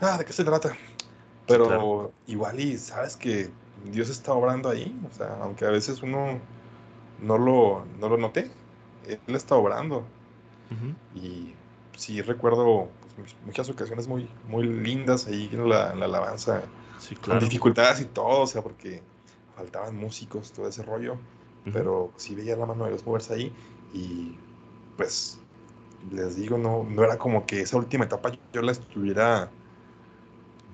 [0.00, 0.76] ah, ¿de qué se trata?
[1.46, 2.12] Pero claro.
[2.26, 3.50] igual y sabes que
[3.92, 6.40] Dios está obrando ahí, o sea, aunque a veces uno
[7.22, 8.50] no lo, no lo note,
[9.08, 10.04] Él está obrando.
[11.14, 11.54] Y
[11.96, 16.62] sí recuerdo pues, muchas ocasiones muy, muy lindas ahí en la, en la alabanza,
[16.96, 17.40] Sí, con claro.
[17.40, 19.02] dificultades y todo, o sea, porque
[19.56, 21.18] faltaban músicos, todo ese rollo.
[21.72, 23.52] Pero sí veía la mano de Dios moverse ahí
[23.92, 24.38] y
[24.96, 25.38] pues
[26.10, 29.52] les digo, no, no era como que esa última etapa yo la estuviera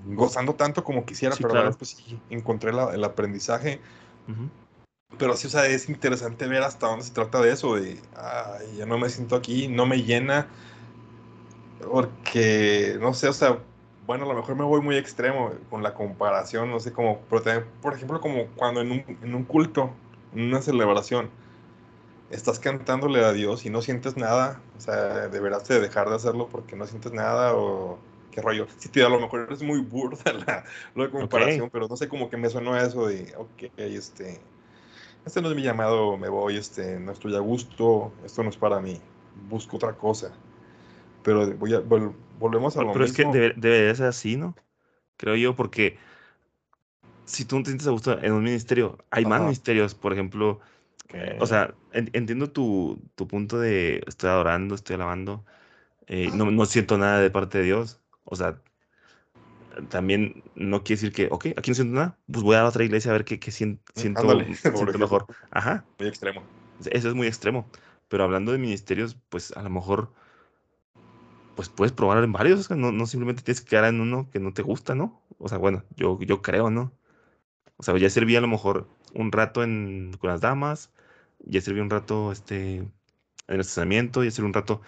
[0.05, 1.65] gozando tanto como quisiera, Sí, pero a la claro.
[1.65, 3.81] vez pues sí encontré la- el aprendizaje,
[5.19, 8.77] pero sí, o sea, es interesante ver hasta dónde se trata de eso, de, ay,
[8.77, 10.49] ya no me siento aquí, no me llena,
[11.79, 13.59] porque, no sé, o sea,
[14.01, 17.43] bueno, a lo mejor me voy muy extremo con la comparación, no sé, como, pero
[17.43, 20.03] también, por ejemplo, como cuando en un, en un culto,
[20.33, 21.31] en una celebración,
[22.31, 26.49] estás cantándole a Dios y no sientes nada, o sea, deberás de dejar de hacerlo
[26.49, 27.99] porque no sientes nada o
[28.31, 28.67] qué rollo.
[28.79, 30.65] Sí, tío, a lo mejor es muy burda la,
[30.95, 31.71] la comparación, Ok.
[31.71, 34.41] pero no sé, como que me sonó eso de, ok, este,
[35.27, 38.57] este no es mi llamado, me voy, este, no estoy a gusto, esto no es
[38.57, 39.01] para mí,
[39.49, 40.33] busco otra cosa.
[41.23, 44.37] Pero voy a, vol- volvemos a Pero, lo pero es que debe, debería ser así,
[44.37, 44.55] ¿no?
[45.17, 45.99] Creo yo, porque
[47.25, 50.61] si tú no te sientes a gusto en un ministerio, hay más ministerios, por ejemplo,
[51.41, 55.45] o sea, en- entiendo tu, tu punto de estoy adorando, estoy alabando,
[56.09, 58.61] eh, no, no siento nada de parte de Dios, o sea,
[59.89, 63.11] también no quiere decir que, ok, aquí no siento nada, pues voy a otra iglesia
[63.11, 65.27] a ver qué, qué mm, siento, ándale, siento mejor.
[65.51, 66.43] Ajá, muy extremo.
[66.91, 67.69] eso es muy extremo,
[68.09, 70.13] pero hablando de ministerios, pues a lo mejor,
[71.55, 74.53] pues puedes probar en varios, no, no simplemente tienes que quedar en uno que no
[74.53, 75.23] te gusta, ¿no?
[75.39, 76.93] O sea, bueno, yo, yo creo, ¿no?
[77.77, 80.91] O sea, ya serví a lo mejor un rato en, con las damas,
[81.41, 82.93] ya serví un rato este, en
[83.49, 84.81] el estacionamiento, ya serví un rato,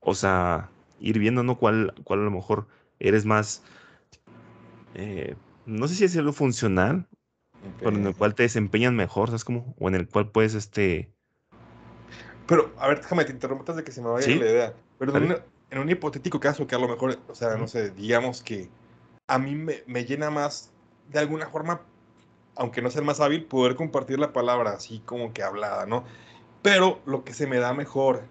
[0.00, 0.70] o sea,
[1.00, 1.58] ir viendo, ¿no?
[1.58, 2.68] ¿Cuál, cuál a lo mejor
[3.00, 3.62] eres más,
[4.94, 5.36] eh,
[5.66, 7.08] no sé si decirlo funcional,
[7.82, 9.74] pero en el cual te desempeñan mejor, ¿sabes cómo?
[9.78, 11.14] O en el cual puedes, este,
[12.46, 14.74] Pero, a ver, déjame, te interrumpo antes de que se me vaya la idea.
[14.98, 15.36] Pero en un,
[15.70, 18.68] en un hipotético caso que a lo mejor, o sea, no sé, digamos que
[19.28, 20.72] a mí me, me llena más,
[21.08, 21.82] de alguna forma,
[22.56, 26.04] aunque no sea el más hábil, poder compartir la palabra así como que hablada, ¿no?
[26.62, 28.24] Pero lo que se me da mejor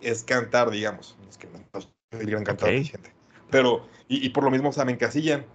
[0.00, 1.16] es cantar, digamos.
[1.28, 3.12] Es que no soy el gran Ok, cantante, gente.
[3.50, 5.46] Pero, y, y por lo mismo, o sea, me encasillan.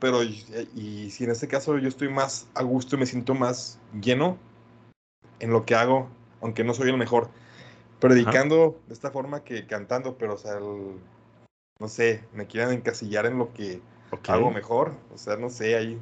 [0.00, 0.44] Pero, y,
[0.76, 4.38] y si en este caso yo estoy más a gusto y me siento más lleno
[5.40, 6.08] en lo que hago,
[6.40, 7.32] aunque no soy el mejor ajá,
[8.00, 11.00] predicando de esta forma que cantando, pero, o sea, el-
[11.80, 13.80] no sé, me quieren encasillar en lo que
[14.28, 16.00] hago mejor, o sea, no sé, ahí.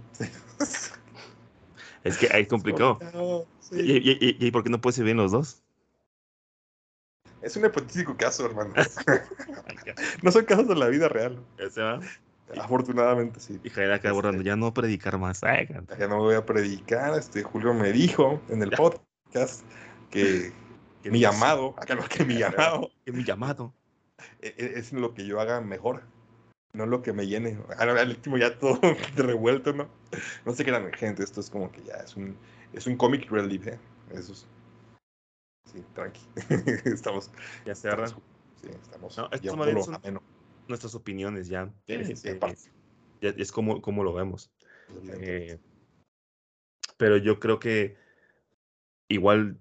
[2.04, 3.46] Es que ahí es complicado.
[3.72, 5.62] ¿Y, y, y, y por qué no puedes servir en los dos?
[7.42, 8.74] Es un hipotético caso, hermano.
[10.22, 11.38] No son casos de la vida real.
[11.58, 12.00] ya se va.
[12.58, 13.60] Afortunadamente, sí.
[13.62, 15.42] y Javier acá borrando, Este, ya no predicar más.
[15.42, 15.68] Ay,
[15.98, 17.18] ya no voy a predicar.
[17.18, 19.62] Este, Julio me dijo en el podcast
[20.10, 20.52] que
[21.02, 23.72] que mi llamado, acá que mi llamado que mi llamado.
[24.40, 26.02] e- e- es lo que yo haga mejor,
[26.72, 27.58] no lo que me llene.
[27.78, 28.80] Al último ya todo
[29.16, 29.88] revuelto, ¿no?
[30.44, 32.36] No sé qué eran, gente, esto es como que ya es un,
[32.72, 33.78] es un comic relief, ¿eh?
[34.12, 34.46] Eso es,
[35.72, 36.20] sí, tranqui.
[36.84, 37.30] estamos,
[37.64, 38.16] Ya se estamos,
[38.62, 40.00] sí, estamos No, estos
[40.68, 41.72] nuestras opiniones ya.
[41.86, 42.38] Sí, Este,
[43.20, 44.50] ya es como, como lo vemos.
[45.20, 45.58] Eh,
[46.96, 47.96] pero yo creo que
[49.08, 49.58] igual,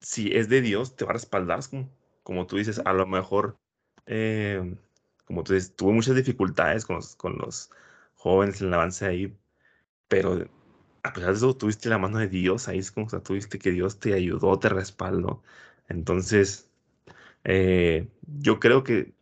[0.00, 1.58] si es de Dios, te va a respaldar.
[1.58, 1.90] es Como,
[2.22, 3.58] como tú dices, a lo mejor,
[4.06, 4.76] eh,
[5.24, 7.70] como tú dices, tuve muchas dificultades con los, con los
[8.14, 9.36] jóvenes en el avance ahí,
[10.08, 10.46] pero
[11.02, 13.58] a pesar de eso tuviste la mano de Dios ahí, es como, o sea, tuviste
[13.58, 15.42] que Dios te ayudó, te respaldó.
[15.88, 16.70] Entonces,
[17.44, 18.08] eh,
[18.40, 19.14] yo creo que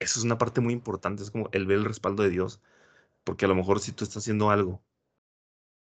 [0.00, 2.60] eso es una parte muy importante, es como el ver el respaldo de Dios,
[3.24, 4.82] porque a lo mejor si tú estás haciendo algo,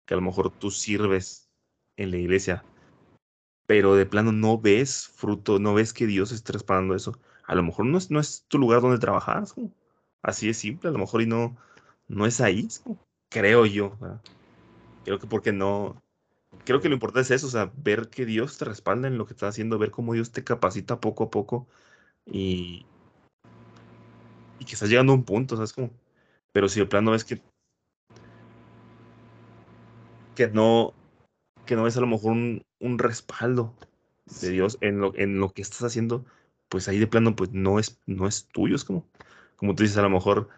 [0.05, 1.49] que a lo mejor tú sirves
[1.97, 2.63] en la iglesia,
[3.65, 7.63] pero de plano no ves fruto, no ves que Dios esté respaldando eso, a lo
[7.63, 9.55] mejor no es, no es tu lugar donde trabajas,
[10.21, 11.57] así es simple, a lo mejor y no,
[12.07, 12.67] no es ahí,
[13.29, 13.97] creo yo.
[15.05, 16.01] Creo que porque no,
[16.65, 19.25] creo que lo importante es eso, o sea, ver que Dios te respalda en lo
[19.25, 21.67] que estás haciendo, ver cómo Dios te capacita poco a poco
[22.25, 22.85] y,
[24.59, 25.73] y que estás llegando a un punto, ¿sabes?
[25.73, 25.91] Como,
[26.51, 27.41] pero si de plano ves que,
[30.35, 30.93] que no,
[31.65, 33.75] que no ves a lo mejor un, un respaldo
[34.41, 36.25] de Dios en lo, en lo que estás haciendo,
[36.69, 39.05] pues ahí de plano pues no es, no es tuyo, es como,
[39.55, 40.49] como tú dices, a lo mejor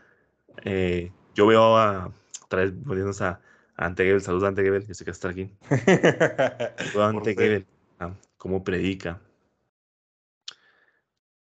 [0.63, 2.11] eh, yo veo a,
[2.43, 3.41] otra vez volviéndonos a,
[3.75, 5.51] a Ante saludos a Ante yo sé que está aquí.
[5.69, 7.65] Saludos a Ante
[8.37, 9.19] cómo predica.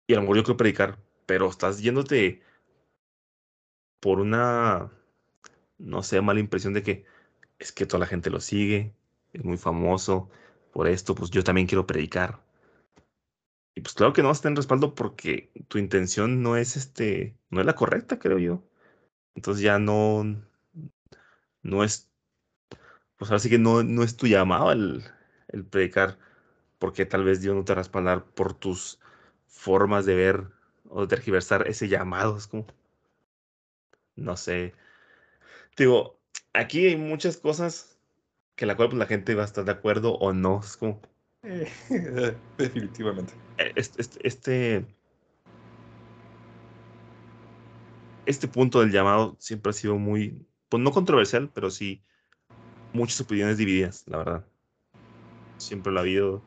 [0.07, 2.43] Y a lo mejor yo quiero predicar, pero estás yéndote
[4.01, 4.93] por una,
[5.79, 7.07] no sé, mala impresión de que
[7.59, 8.95] es que toda la gente lo sigue,
[9.33, 10.31] es muy famoso,
[10.73, 12.41] por esto, pues yo también quiero predicar.
[13.77, 17.37] Y pues claro que no vas a tener respaldo porque tu intención no es este,
[17.51, 18.63] no es la correcta, creo yo.
[19.37, 20.25] Entonces ya no,
[21.63, 22.11] no es,
[23.17, 25.05] pues ahora sí que no, no es tu llamado el,
[25.49, 26.19] el predicar,
[26.79, 29.01] porque tal vez Dios no te va a respaldar por tus
[29.47, 30.49] formas de ver
[30.89, 32.37] o tergiversar ese llamado.
[32.37, 32.67] Es como,
[34.17, 34.75] no sé.
[35.77, 36.21] Digo,
[36.53, 37.99] aquí hay muchas cosas
[38.57, 40.61] que la cual pues, la gente va a estar de acuerdo o no.
[40.61, 41.01] Es como,
[42.59, 43.35] definitivamente.
[43.77, 44.87] Este, este,
[48.27, 52.03] este punto del llamado siempre ha sido muy, pues no controversial, pero sí
[52.93, 54.47] muchas opiniones divididas, la verdad.
[55.59, 56.43] Siempre lo ha habido,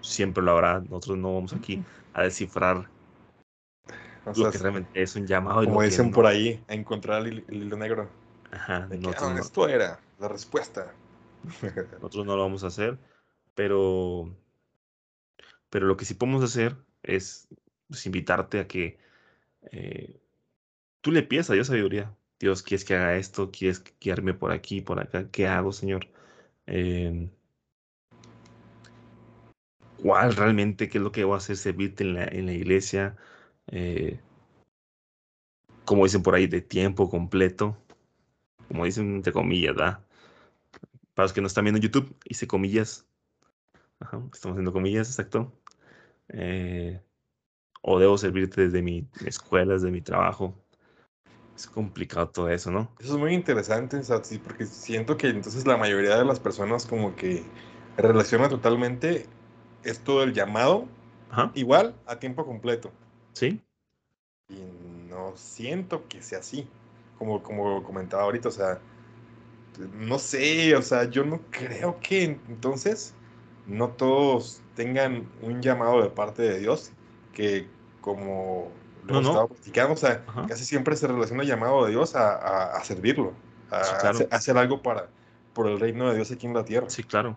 [0.00, 0.80] siempre lo habrá.
[0.80, 2.88] Nosotros no vamos aquí a descifrar
[4.24, 5.64] lo que realmente es un llamado.
[5.64, 8.08] Como dicen por ahí, a encontrar el, hilo negro.
[8.50, 8.88] Ajá.
[8.90, 10.92] Ah, esto era la respuesta.
[11.92, 12.98] Nosotros no lo vamos a hacer,
[13.54, 14.34] pero,
[15.70, 17.48] pero lo que sí podemos hacer es
[17.88, 18.98] pues, invitarte a que
[19.72, 20.20] eh,
[21.00, 22.14] tú le pides a Dios sabiduría.
[22.38, 23.50] Dios, ¿quieres que haga esto?
[23.50, 25.28] ¿Quieres guiarme por aquí, por acá?
[25.30, 26.08] ¿Qué hago, Señor?
[26.66, 27.30] Em,
[30.02, 31.56] ¿Cuál realmente, qué es lo que voy a hacer?
[31.56, 33.16] Servirte en la, en la iglesia.
[33.70, 34.20] Eh,
[35.84, 37.76] como dicen por ahí, de tiempo completo.
[38.68, 40.04] Como dicen entre comillas, ¿verdad?
[41.14, 43.06] Para los que no están viendo YouTube, hice comillas.
[44.00, 45.52] estamos haciendo comillas, exacto.
[46.28, 47.00] Eh,
[47.82, 50.54] o debo servirte desde mi escuela, desde mi trabajo.
[51.56, 52.90] Es complicado todo eso, ¿no?
[53.00, 54.00] Eso es muy interesante,
[54.42, 57.42] porque siento que entonces la mayoría de las personas como que
[57.96, 59.26] relaciona totalmente
[59.84, 60.88] esto del llamado
[61.54, 62.90] igual a tiempo completo.
[63.32, 63.60] Sí.
[64.48, 66.68] Y no siento que sea así,
[67.18, 68.80] como, como comentaba ahorita, o sea,
[69.94, 73.14] no sé, o sea, yo no creo que entonces
[73.66, 76.92] no todos tengan un llamado de parte de Dios,
[77.32, 77.68] que
[78.00, 78.70] como
[79.06, 82.84] lo estado platicando, o sea, casi siempre se relaciona el llamado de Dios a, a,
[82.84, 83.32] servirlo,
[83.70, 83.80] a,
[84.30, 85.08] hacer, algo para,
[85.52, 86.90] por el reino de Dios aquí en la tierra.
[86.90, 87.36] Sí, claro.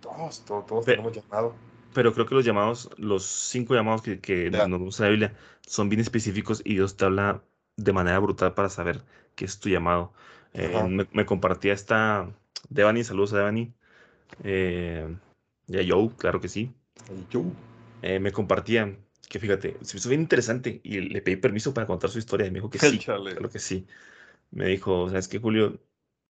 [0.00, 1.54] Todos, todos, todos tenemos llamado.
[1.94, 5.36] Pero creo que los llamados, los cinco llamados que, que nos usa la Biblia,
[5.66, 7.42] son bien específicos y Dios te habla
[7.76, 9.02] de manera brutal para saber
[9.34, 10.12] qué es tu llamado.
[10.52, 12.28] Eh, me, compartía esta
[12.68, 13.72] Devani, saludos a Devani.
[14.42, 15.16] Eh,
[15.68, 16.72] y a Joe, claro que sí.
[17.32, 17.44] Joe.
[18.02, 18.96] Eh, me compartía
[19.28, 22.46] que fíjate, se me hizo bien interesante y le pedí permiso para contar su historia
[22.46, 22.98] y me dijo que sí.
[22.98, 23.86] Claro que sí.
[24.50, 25.78] Me dijo, ¿sabes qué, Julio?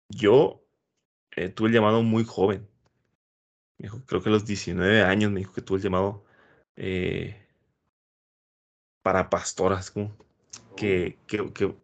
[0.10, 0.64] Yo
[1.56, 2.68] tuve el llamado muy joven.
[3.78, 6.24] Me dijo, creo que a los 19 años me dijo que tuve el llamado
[9.02, 10.16] para pastoras, como
[10.76, 11.76] que, que, que,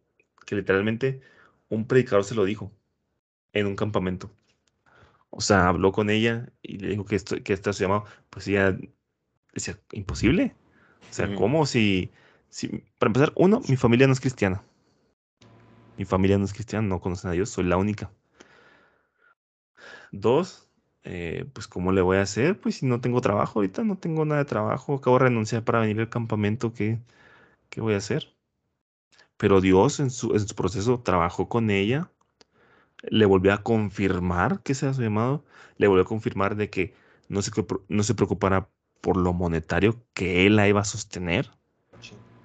[0.46, 1.22] que literalmente
[1.70, 2.72] un predicador se lo dijo
[3.54, 4.32] en un campamento.
[5.30, 8.48] O sea, habló con ella y le dijo que esto, que esto se llamaba, pues
[8.48, 8.78] ella
[9.54, 10.56] decía, imposible.
[11.10, 12.12] O sea, ¿cómo si,
[12.50, 14.64] si, para empezar, uno, mi familia no es cristiana.
[15.98, 18.12] Mi familia no es cristiana, no conocen a Dios, soy la única.
[20.12, 20.69] Dos,
[21.10, 22.60] eh, pues ¿cómo le voy a hacer?
[22.60, 25.80] Pues si no tengo trabajo ahorita, no tengo nada de trabajo, acabo de renunciar para
[25.80, 27.00] venir al campamento, ¿qué,
[27.70, 28.36] qué voy a hacer?
[29.38, 32.12] Pero Dios en su, en su proceso trabajó con ella,
[33.04, 35.46] le volvió a confirmar que sea su llamado,
[35.78, 36.94] le volvió a confirmar de que
[37.30, 37.52] no se,
[37.88, 38.70] no se preocupara
[39.02, 41.52] por lo monetario que él la iba a sostener.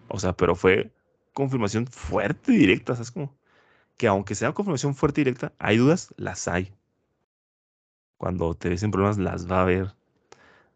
[0.08, 0.92] O sea, pero fue
[1.32, 3.36] confirmación fuerte y directa, ¿sabes cómo?
[3.96, 6.72] que aunque sea confirmación fuerte y directa, hay dudas, las hay.
[8.24, 9.94] Cuando te ves en problemas, las va a haber.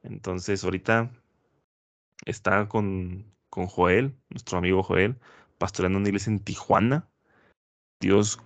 [0.03, 1.11] Entonces, ahorita
[2.27, 5.17] está con, con Joel, nuestro amigo Joel,
[5.57, 7.09] pastoreando una iglesia en Tijuana.
[8.03, 8.39] Dios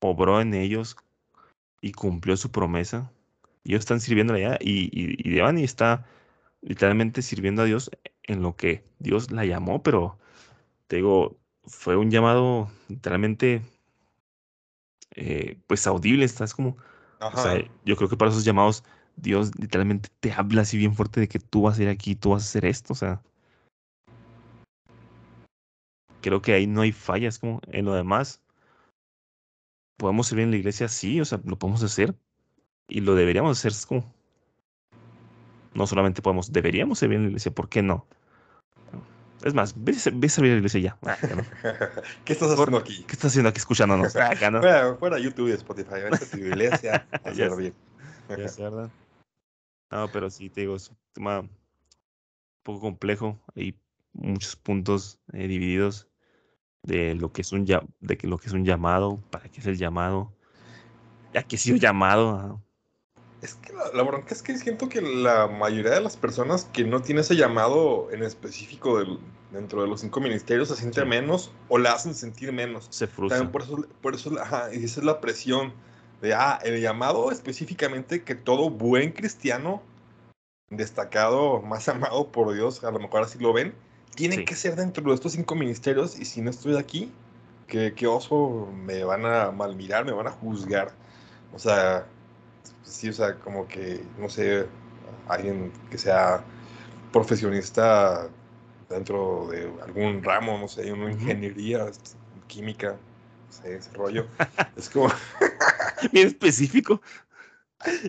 [0.00, 0.96] obró en ellos
[1.82, 3.12] y cumplió su promesa.
[3.64, 6.06] Ellos están sirviendo allá y, y, y Devani está
[6.62, 7.90] literalmente sirviendo a Dios
[8.22, 10.18] en lo que Dios la llamó, pero
[10.86, 13.60] te digo, fue un llamado literalmente
[15.16, 16.78] eh, pues audible, estás como,
[17.84, 18.84] yo creo que para esos llamados
[19.16, 22.30] Dios literalmente te habla así bien fuerte de que tú vas a ir aquí, tú
[22.30, 23.22] vas a hacer esto, o sea,
[26.20, 28.42] creo que ahí no hay fallas, como en lo demás,
[29.96, 32.14] podemos servir en la iglesia, sí, o sea, lo podemos hacer
[32.88, 34.12] y lo deberíamos hacer, como,
[35.74, 38.06] no solamente podemos, deberíamos servir en la iglesia, ¿por qué no?
[39.44, 40.98] Es más, ve, a- ve a servir a la iglesia ya.
[41.02, 41.44] Ah, no.
[42.24, 43.04] ¿Qué estás Por- haciendo aquí?
[43.04, 44.16] ¿Qué estás haciendo aquí escuchándonos?
[44.16, 44.60] Ah, acá no.
[44.60, 47.74] Fuera, fuera YouTube y Spotify, vete a tu iglesia a.
[48.36, 48.90] Ya sé, ¿verdad?
[49.92, 51.50] No, pero sí, te digo, es un tema un
[52.62, 53.38] poco complejo.
[53.54, 53.78] Hay
[54.14, 56.08] muchos puntos eh, divididos
[56.82, 59.60] de lo que es un ya- de que lo que es un llamado, para qué
[59.60, 60.32] es el llamado,
[61.34, 62.62] ya que he sido llamado.
[63.44, 66.84] Es que la, la bronca es que siento que la mayoría de las personas que
[66.84, 69.18] no tiene ese llamado en específico del-
[69.52, 71.06] dentro de los cinco ministerios se siente Sí.
[71.06, 72.86] menos o la hacen sentir menos.
[72.90, 73.38] se frustra.
[73.38, 75.74] También por eso, por eso ajá, esa es la presión
[76.22, 79.82] de, ah, el llamado específicamente que todo buen cristiano
[80.70, 83.74] destacado, más amado por Dios, a lo mejor así lo ven,
[84.14, 84.44] tiene Sí.
[84.44, 87.12] que ser dentro de estos cinco ministerios y si no estoy aquí,
[87.66, 90.92] que, que oso me van a malmirar, me van a juzgar.
[91.52, 92.06] O sea,
[92.82, 94.66] sí, o sea, como que, no sé,
[95.28, 96.42] alguien que sea
[97.12, 98.28] profesionista
[98.88, 101.86] dentro de algún ramo, no sé, una ingeniería,
[102.46, 104.26] química, no sé, ese rollo.
[104.76, 105.08] es como
[106.12, 107.00] Bien específico.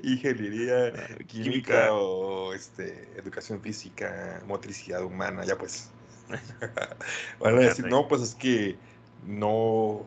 [0.03, 0.91] ingeniería
[1.27, 1.93] química química.
[1.93, 5.91] o este, educación física, motricidad humana, ya pues.
[7.39, 8.77] Van a decir, no, pues es que
[9.25, 10.05] no,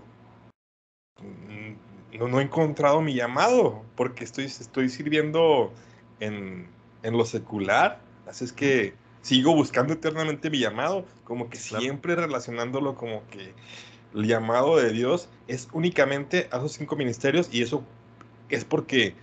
[1.20, 5.72] mm, no, no he encontrado mi llamado, porque estoy, estoy sirviendo
[6.20, 6.68] en,
[7.02, 11.82] en lo secular, así es que sigo buscando eternamente mi llamado, como que Claro.
[11.82, 13.54] siempre relacionándolo como que
[14.14, 17.84] el llamado de Dios es únicamente a esos cinco ministerios y eso
[18.48, 19.14] es porque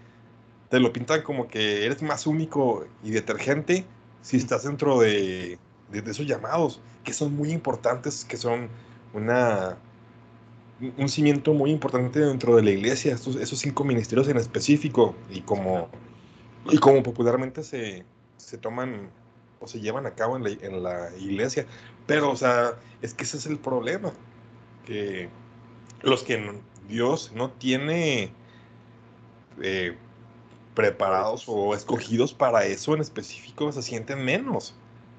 [0.69, 3.85] te lo pintan como que eres más único y detergente
[4.21, 5.59] si estás dentro de,
[5.91, 8.69] de, de esos llamados, que son muy importantes, que son
[9.13, 9.77] una,
[10.97, 15.41] un- cimiento muy importante dentro de la iglesia, estos, esos cinco ministerios en específico, y
[15.41, 15.89] como,
[16.71, 18.05] y como popularmente se,
[18.37, 19.09] se toman
[19.59, 21.65] o se llevan a cabo en la, en la iglesia.
[22.07, 24.13] Pero, o sea, es que ese es el problema,
[24.85, 25.29] que
[26.03, 28.31] los que no- Dios no tiene
[29.61, 29.95] eh,
[30.75, 34.75] preparados o escogidos para eso en específico se sienten menos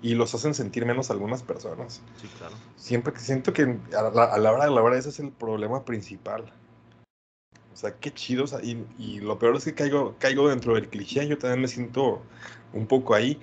[0.07, 2.01] y los hacen sentir menos a algunas personas.
[2.21, 2.55] Sí, claro.
[2.77, 3.63] Siempre que siento que
[3.97, 6.45] a la, a la hora de la hora ese es el problema principal.
[7.73, 8.45] O sea, qué chido.
[8.45, 11.27] o sea, y, y lo peor es que caigo, caigo dentro del cliché.
[11.27, 12.23] Yo también me siento
[12.73, 13.41] un poco ahí.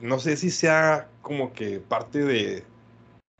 [0.00, 2.64] No sé si sea como que parte de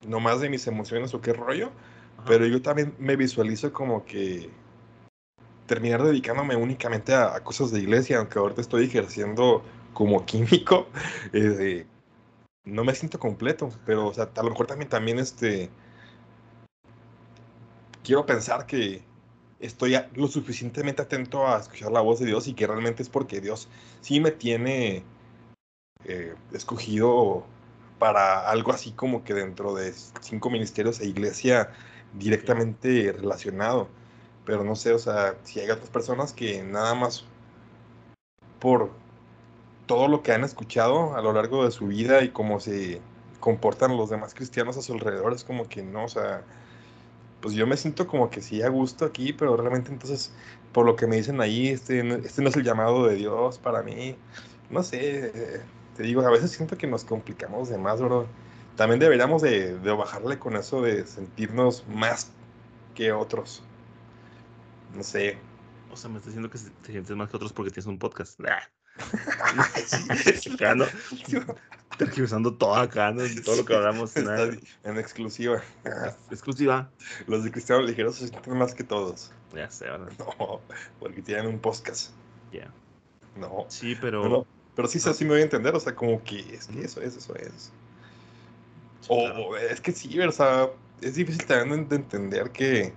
[0.06, 1.72] nomás de mis emociones o qué rollo,
[2.16, 2.24] Ajá.
[2.26, 4.50] pero yo también me visualizo como que
[5.66, 10.86] terminar dedicándome únicamente a, a cosas de iglesia, aunque ahorita estoy ejerciendo como químico.
[11.32, 11.86] eh,
[12.64, 15.70] no me siento completo, pero o sea, a lo mejor también, también este,
[18.02, 19.02] quiero pensar que
[19.60, 23.40] estoy lo suficientemente atento a escuchar la voz de Dios y que realmente es porque
[23.40, 23.68] Dios
[24.00, 25.04] sí me tiene
[26.04, 27.44] eh, escogido
[27.98, 31.70] para algo así como que dentro de cinco ministerios e iglesia
[32.14, 33.88] directamente relacionado.
[34.44, 37.24] Pero no sé, o sea, si hay otras personas que nada más
[38.60, 38.90] por
[39.88, 43.00] todo lo que han escuchado a lo largo de su vida y cómo se
[43.40, 46.44] comportan los demás cristianos a su alrededor, es como que no, o sea,
[47.40, 50.32] pues yo me siento como que sí a gusto aquí, pero realmente entonces,
[50.72, 53.82] por lo que me dicen ahí, este, este no es el llamado de Dios para
[53.82, 54.16] mí.
[54.70, 55.62] No sé,
[55.96, 58.26] te digo, a veces siento que nos complicamos de más, bro.
[58.76, 62.30] También deberíamos de, bajarle con eso de sentirnos más
[62.94, 63.64] que otros.
[64.94, 65.38] No sé.
[65.90, 68.38] O sea, me estás diciendo que te sientes más que otros porque tienes un podcast.
[70.54, 70.84] Acá, ¿no?
[71.96, 73.22] Tergiversando todo acá, ¿no?
[73.44, 74.14] Todo lo que hablamos.
[74.16, 74.50] Nada.
[74.84, 75.62] en exclusiva.
[76.30, 76.90] Exclusiva.
[77.26, 79.32] Los de Cristiano Ligeros se sienten más que todos.
[79.54, 80.12] Ya sé, ¿verdad?
[80.38, 80.60] No,
[81.00, 82.12] porque tienen un podcast.
[82.52, 82.72] Ya.
[83.36, 83.66] No.
[83.68, 84.22] Sí, pero.
[84.22, 84.46] No, no,
[84.76, 87.16] pero sí, sí me voy a entender, o sea, como que es que eso es,
[87.16, 87.72] eso es.
[89.08, 89.46] O, claro.
[89.46, 90.68] o es que sí, o sea,
[91.00, 92.92] es difícil también de entender que.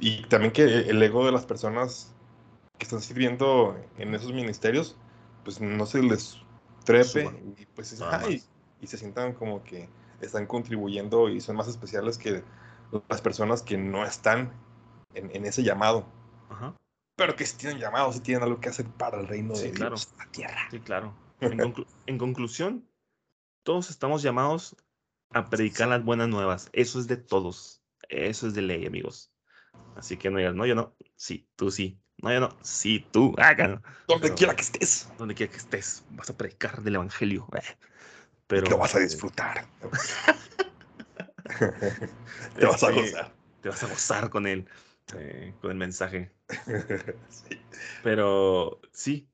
[0.00, 2.13] Y también que el ego de las personas
[2.78, 4.96] que están sirviendo en esos ministerios,
[5.44, 6.38] pues no se les
[6.84, 7.92] trepe y pues
[8.80, 9.88] y, se sientan como que
[10.20, 12.42] están contribuyendo y son más especiales que
[13.08, 14.52] las personas que no están
[15.14, 16.06] en, ese llamado.
[17.16, 20.08] Pero que si tienen llamado, si tienen algo que hacer para el reino de Dios,
[20.18, 20.68] la tierra.
[20.70, 21.14] Sí, claro.
[22.06, 22.88] En, conclusión,
[23.64, 24.76] todos estamos llamados
[25.30, 26.70] a predicar las buenas nuevas.
[26.72, 27.82] Eso es de todos.
[28.08, 29.30] Eso es de ley, amigos.
[29.96, 30.94] Así que no digas, no, yo no.
[31.16, 31.98] Sí, tú sí.
[32.18, 32.56] No, yo no.
[32.62, 33.34] Sí, tú.
[33.38, 33.82] Hagan.
[34.08, 35.08] Donde quiera que estés.
[35.18, 36.04] Donde quiera que estés.
[36.10, 37.48] Vas a predicar del evangelio.
[38.46, 39.66] Pero, lo vas a disfrutar.
[42.58, 43.34] te vas a este, gozar.
[43.62, 44.68] Te vas a gozar con él.
[45.16, 46.32] Eh, con el mensaje.
[48.02, 49.28] Pero sí,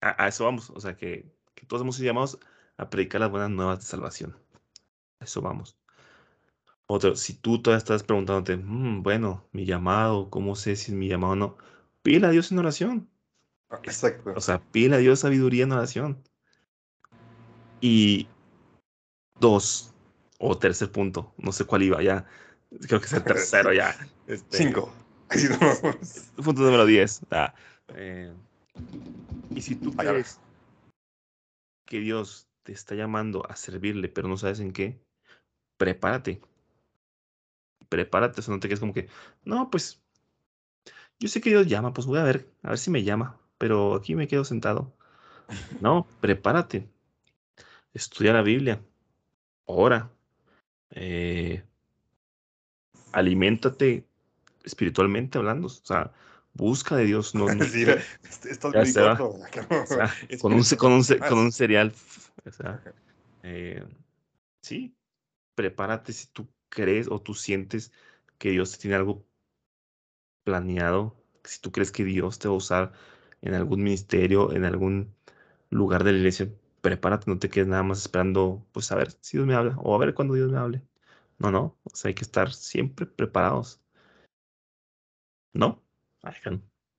[0.00, 0.70] a, eso vamos.
[0.70, 1.26] O sea, que,
[1.66, 2.38] todos hemos sido llamados
[2.76, 4.38] a predicar las buenas nuevas de salvación.
[5.20, 5.78] A eso vamos.
[6.88, 11.08] Otro, si tú todavía estás preguntándote, mm, bueno, mi llamado, ¿cómo sé si es mi
[11.08, 11.56] llamado o no?
[12.02, 13.10] Pídele a Dios en oración.
[13.70, 14.32] Ah, exacto.
[14.36, 16.22] O sea, pídele a Dios sabiduría en oración.
[17.80, 18.28] Y
[19.40, 19.92] dos,
[20.38, 22.26] o tercer punto, no sé cuál iba ya.
[22.86, 23.94] Creo que es el tercero ya.
[24.26, 24.92] Este, Cinco.
[26.44, 27.20] punto número diez.
[27.30, 27.54] Ah,
[27.94, 28.32] eh,
[29.54, 30.40] y si tú crees
[31.84, 35.00] que Dios te está llamando a servirle, pero no sabes en qué,
[35.78, 36.42] prepárate.
[37.88, 39.08] Prepárate, o sea, no te quedes como que,
[39.44, 40.02] no, pues,
[41.18, 43.94] yo sé que Dios llama, pues voy a ver, a ver si me llama, pero
[43.94, 44.94] aquí me quedo sentado.
[45.80, 46.88] No, prepárate.
[47.94, 48.82] Estudia la Biblia.
[49.64, 50.10] Ora.
[50.90, 51.62] Eh,
[53.12, 54.04] aliméntate
[54.64, 55.68] espiritualmente hablando.
[55.68, 56.12] O sea,
[56.52, 57.34] busca de Dios.
[57.34, 57.64] No, no
[60.40, 61.92] con, un, con, un, con un cereal.
[62.44, 62.82] O sea,
[63.42, 63.84] eh,
[64.60, 64.94] sí,
[65.54, 67.92] prepárate si tú crees o tú sientes
[68.38, 69.24] que Dios tiene algo
[70.44, 72.92] planeado, si tú crees que Dios te va a usar
[73.40, 75.14] en algún ministerio, en algún
[75.70, 76.50] lugar de la iglesia,
[76.82, 79.94] prepárate, no te quedes nada más esperando, pues a ver si Dios me habla o
[79.94, 80.82] a ver cuándo Dios me hable.
[81.38, 83.80] No, no, o sea, hay que estar siempre preparados.
[85.54, 85.82] ¿No?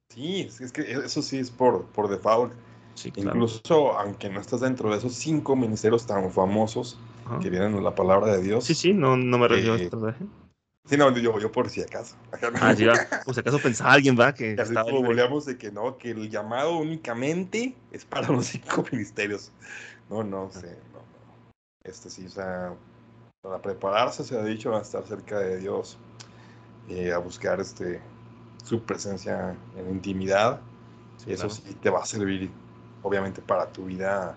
[0.10, 2.54] Sí, es que eso sí es por, por default.
[3.16, 7.00] Incluso aunque no estás dentro de esos cinco ministerios tan famosos
[7.42, 8.64] que vienen en la palabra de Dios.
[8.66, 10.14] Sí, sí, no, no me refiero a esto.
[10.86, 12.16] Sí, no, yo, yo por si acaso.
[12.62, 12.94] Ah, ya,
[13.26, 16.78] por si acaso pensaba alguien, va, que estaba volvíamos de que no, que el llamado
[16.78, 19.52] únicamente es para los cinco ministerios.
[20.10, 21.50] No, no sé, no, no.
[21.84, 22.74] Este sí, o sea,
[23.42, 25.98] para prepararse se ha dicho a estar cerca de Dios,
[26.90, 28.02] eh, a buscar este
[28.64, 30.60] su presencia en intimidad.
[31.26, 32.52] eso sí te va a servir,
[33.04, 34.36] obviamente, para tu vida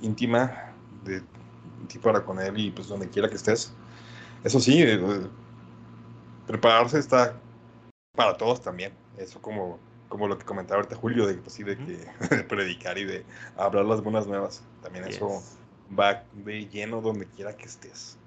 [0.00, 0.72] íntima,
[1.04, 1.22] de
[1.86, 3.72] ti para con él y pues donde quiera que estés.
[4.44, 5.00] Eso sí, eh,
[6.46, 7.34] prepararse está
[8.14, 8.92] para todos también.
[9.18, 9.78] Eso como,
[10.08, 13.24] como lo que comentaba ahorita Julio, de, pues, sí, de, que, predicar y de
[13.56, 14.62] hablar las buenas nuevas.
[14.82, 15.42] También eso
[15.98, 18.18] va de lleno donde quiera que estés.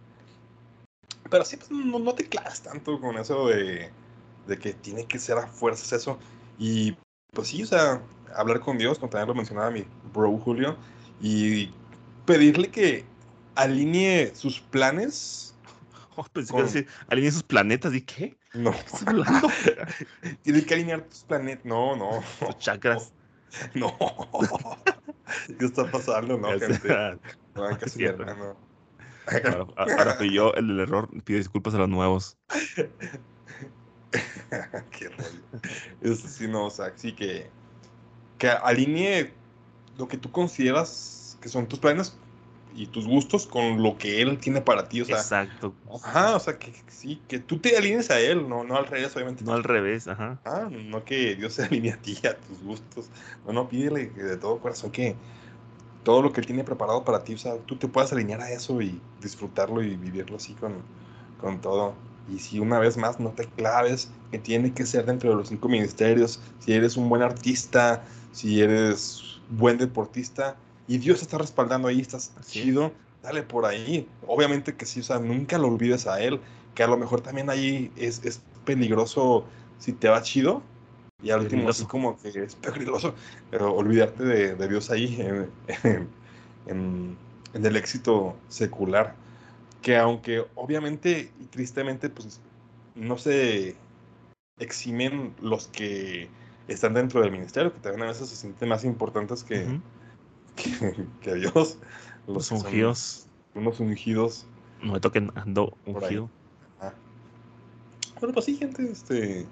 [1.30, 3.92] Pero sí, pues no, no te claves tanto con eso de
[4.50, 6.18] de que tiene que ser a fuerzas eso.
[6.58, 6.98] Y
[7.32, 8.02] pues sí, o sea,
[8.36, 10.76] hablar con Dios, como también lo mencionaba mi bro Julio,
[11.22, 11.72] y
[12.26, 13.06] pedirle que
[13.56, 15.46] alinee sus planes.
[16.16, 18.38] Oh, pensé que decir, alinee sus planetas, ¿y qué?
[18.54, 18.74] No.
[20.42, 21.64] Tiene que alinear tus planetas.
[21.64, 22.22] No, no.
[22.40, 23.14] Tus chakras.
[23.74, 23.98] No.
[25.58, 27.18] ¿Qué está pasando, no, gente?
[27.56, 28.36] No, casi ahora,
[29.78, 31.10] ahora fui yo el del error.
[31.24, 32.38] Pido disculpas a los nuevos.
[34.92, 35.44] Qué rollo.
[36.02, 37.50] Eso sí, no, o sea, sí que,
[38.38, 39.34] que alinee
[39.98, 42.18] lo que tú consideras que son tus planes
[42.76, 45.18] y tus gustos con lo que él tiene para ti, o sea.
[45.18, 45.74] Exacto.
[46.04, 49.16] Ajá, o sea, que sí, que tú te alines a él, no, no al revés,
[49.16, 49.44] obviamente.
[49.44, 50.40] No al revés, ajá.
[50.46, 53.10] Ah, no que Dios se alinee a ti, a tus gustos.
[53.46, 55.16] No, no, pídele de todo corazón que
[56.04, 58.52] todo lo que él tiene preparado para ti, o sea, tú te puedas alinear a
[58.52, 60.82] eso y disfrutarlo y vivirlo así con,
[61.40, 61.94] con todo.
[62.34, 65.50] Y si una vez más no te claves que tiene que ser dentro de los
[65.50, 70.56] cinco ministerios, si eres un buen artista, si eres buen deportista
[70.90, 72.92] y Dios te está respaldando ahí, estás chido,
[73.24, 74.06] dale por ahí.
[74.28, 76.42] Obviamente que sí, o sea, nunca lo olvides a Él,
[76.76, 79.46] que a lo mejor también ahí es, es peligroso
[79.78, 80.62] si te va chido.
[81.24, 83.14] Y al último, así como que es peligroso,
[83.52, 85.18] pero olvidarte de, Dios ahí
[86.66, 87.18] en,
[87.54, 89.16] en el éxito secular
[89.82, 92.42] que aunque obviamente y tristemente pues
[92.96, 93.76] no se
[94.60, 96.30] eximen los que
[96.68, 99.66] están dentro del ministerio, que también a veces se sienten más importantes que,
[101.22, 101.78] que, Dios.
[102.28, 103.28] Los, ungidos.
[103.56, 104.46] Unos ungidos.
[104.82, 106.30] No me toquen, ando ungido.
[108.20, 109.48] Bueno, pues sí, gente, este,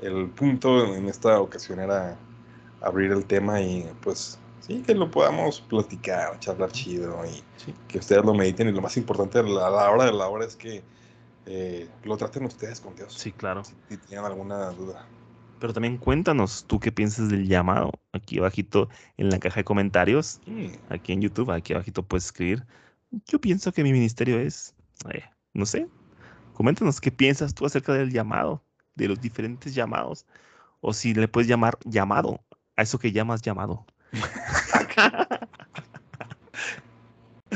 [0.00, 2.16] el punto en esta ocasión era
[2.80, 7.74] abrir el tema y pues sí, que lo podamos platicar, charlar chido y Sí.
[7.88, 10.26] que ustedes lo mediten y lo más importante a la, a la hora de la
[10.26, 10.82] hora es que
[11.46, 13.12] eh, lo traten ustedes con Dios.
[13.14, 13.62] Sí, claro.
[13.64, 15.06] Si, si tienen alguna duda.
[15.62, 17.92] Pero también cuéntanos tú qué piensas del llamado.
[18.12, 22.66] Aquí abajito en la caja de comentarios, Mm, aquí en YouTube, aquí abajito puedes escribir.
[23.28, 24.74] Yo pienso que mi ministerio es,
[25.14, 25.22] eh,
[25.54, 25.86] no sé,
[26.54, 28.60] coméntanos qué piensas tú acerca del llamado,
[28.96, 30.26] de los diferentes llamados.
[30.80, 32.40] O si le puedes llamar llamado,
[32.76, 33.86] a eso que llamas llamado.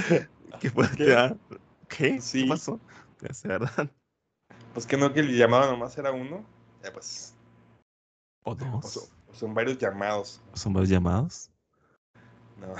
[0.08, 0.28] ¿Qué?
[0.60, 0.70] ¿Qué?
[0.96, 1.36] ¿Te da-
[1.88, 2.20] ¿Qué?
[2.20, 2.44] Sí.
[2.44, 2.78] ¿Qué pasó?
[3.42, 3.90] Verdad.
[4.74, 6.44] Pues que no, que el llamado nomás era uno.
[6.84, 7.35] Ya pues,
[8.46, 8.92] O o dos.
[8.92, 10.40] son, o son varios llamados.
[10.54, 11.50] ¿Son varios llamados?
[12.60, 12.74] No.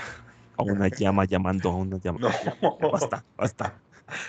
[0.57, 2.19] A una llama llamando a una llama.
[2.19, 2.89] No.
[2.89, 3.73] Basta, basta,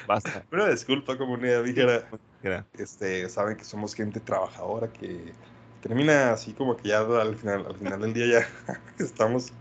[0.06, 0.44] basta.
[0.52, 2.08] Una disculpa, comunidad, dijera.
[2.42, 5.32] Era- este, saben que somos gente trabajadora que
[5.80, 9.52] termina así como que ya al final, al final del día ya estamos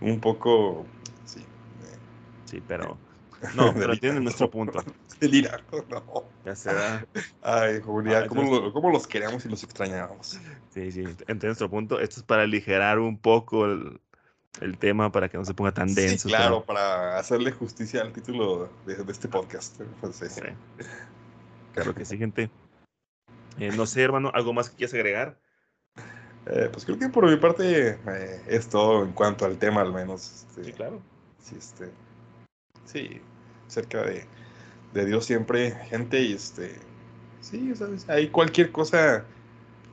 [0.00, 0.86] un poco,
[1.24, 1.44] sí,
[2.46, 2.96] Sí, pero.
[3.54, 4.82] No, pero entienden nuestro punto.
[5.20, 6.24] Delirando, no.
[6.44, 7.06] Ya se da.
[7.42, 10.38] Ay, comunidad, Ah, ¿cómo, entonces- lo- cómo los queremos y los extrañábamos?
[10.70, 11.98] Sí, sí, entienden nuestro punto.
[12.00, 14.00] Esto es para aligerar un poco el,
[14.60, 16.28] el tema para que no se ponga tan denso.
[16.28, 19.80] sí, claro, para hacerle justicia al título de, de este podcast.
[20.00, 20.40] Pues, sí.
[21.74, 22.50] Claro que sí, gente.
[23.58, 25.38] Eh, no sé, hermano, ¿algo más que quieras agregar?
[26.48, 29.92] Eh, pues creo que por mi parte eh, es todo en cuanto al tema, al
[29.92, 30.44] menos.
[30.46, 31.00] este, Sí, claro.
[31.42, 31.90] sí, este,
[32.84, 33.20] sí,
[33.66, 34.24] cerca de,
[34.96, 36.80] de Dios siempre, gente, y este,
[37.40, 38.08] sí, ¿sabes?
[38.08, 39.24] hay cualquier cosa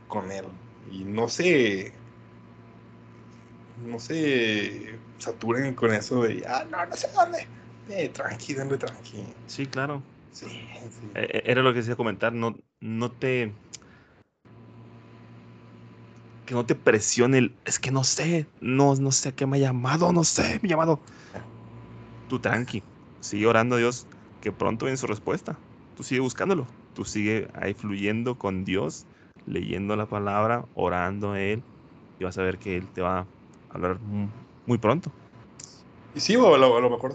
[0.07, 0.45] con Él,
[0.91, 1.93] y no se,
[3.87, 7.47] no se saturen con eso de, ah, no, no sé dónde,
[7.89, 10.01] eh, tranqui, denle tranqui, Sí, claro.
[10.31, 11.07] sí, sí.
[11.15, 12.33] Eh, eh, Era lo que decía comentar.
[12.33, 13.53] No, no te.
[16.47, 17.55] Que no te presione el.
[17.65, 18.47] Es que no sé.
[18.61, 20.11] No, no sé a qué me ha llamado.
[20.11, 21.01] No sé, mi llamado.
[22.29, 22.83] Tú tranqui.
[23.19, 24.07] Sigue orando a Dios.
[24.43, 25.57] Que pronto viene su respuesta.
[25.95, 26.67] Tú sigue buscándolo.
[26.93, 29.05] Tú sigue ahí fluyendo con Dios.
[29.45, 30.65] Leyendo la palabra.
[30.75, 31.63] Orando a Él.
[32.19, 33.25] Y vas a ver que Él te va a
[33.69, 34.27] hablar mu-
[34.65, 35.09] muy pronto.
[36.13, 37.13] Y sí, o a lo, a lo mejor,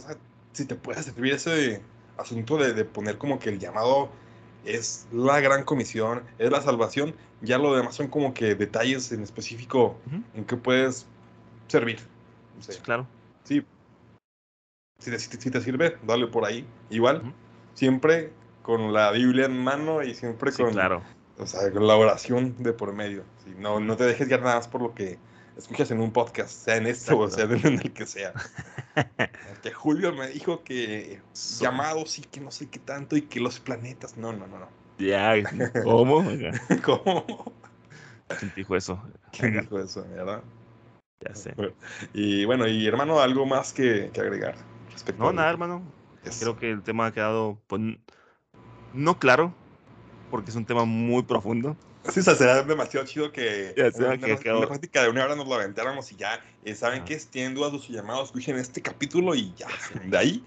[0.54, 1.82] si te puede servir ese
[2.16, 4.08] asunto de, de poner como que el llamado
[4.64, 9.22] es la gran comisión, es la salvación, ya lo demás son como que detalles en
[9.22, 9.96] específico
[10.34, 11.06] en que puedes
[11.68, 11.98] servir.
[12.82, 13.06] Claro.
[13.44, 13.62] sí.
[15.00, 16.66] Si te, si te- si te sirve, dale por ahí.
[16.90, 17.32] Igual,
[17.74, 18.32] siempre
[18.62, 21.02] con la Biblia en mano y siempre Sí, con, claro.
[21.38, 23.22] o sea, con la oración de por medio.
[23.58, 25.18] No, no te dejes guiar nada más por lo que
[25.56, 28.32] escuchas en un podcast, sea en este o sea en el que sea.
[29.62, 33.38] que Julio me dijo que So- llamados y que no sé qué tanto y que
[33.38, 34.16] los planetas.
[34.16, 34.68] No, no, no, no.
[34.98, 35.32] Ya,
[35.84, 36.24] ¿cómo?
[36.84, 37.52] ¿Cómo?
[38.40, 39.00] ¿Quién dijo eso?
[39.30, 40.42] ¿Quién dijo eso, verdad?
[41.20, 41.54] Ya sé.
[42.12, 44.56] Y bueno, y hermano, algo más que, que agregar
[44.98, 45.82] respecto No, nada, hermano.
[46.40, 47.80] Creo que el tema ha quedado, pues,
[48.92, 49.54] no claro,
[50.30, 51.76] porque es un tema muy profundo.
[52.10, 55.36] Sí, o sea, será demasiado chido que una, que una acabo- práctica de una hora
[55.36, 56.40] nos lo aventáramos y ya.
[56.64, 57.18] eh, ¿Saben qué?
[57.18, 59.68] Si tienen dudas de su llamado, escuchen este capítulo y ya.
[60.04, 60.44] De ahí,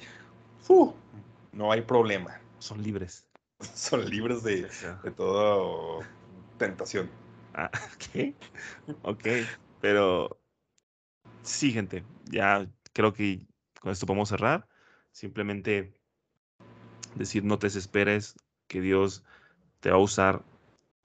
[1.53, 2.39] no hay problema.
[2.59, 3.25] Son libres.
[3.75, 4.67] Son libres de,
[5.03, 6.05] de toda
[6.57, 7.09] tentación.
[7.53, 7.69] ah,
[8.13, 8.35] ¿Qué?
[9.03, 9.23] Ok,
[9.81, 10.39] pero
[11.43, 13.45] sí, gente, ya creo que
[13.81, 14.67] con esto podemos cerrar.
[15.11, 15.93] Simplemente
[17.15, 18.35] decir, no te desesperes,
[18.67, 19.25] que Dios
[19.81, 20.43] te va a usar,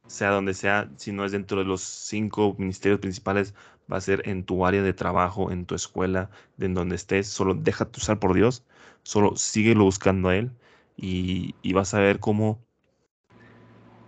[0.07, 3.55] sea donde sea, si no es dentro de los cinco ministerios principales,
[3.91, 7.55] va a ser en tu área de trabajo, en tu escuela, en donde estés, solo
[7.55, 8.65] déjate usar por Dios,
[9.03, 10.53] solo síguelo buscando a Él
[10.97, 12.65] y, y vas a ver cómo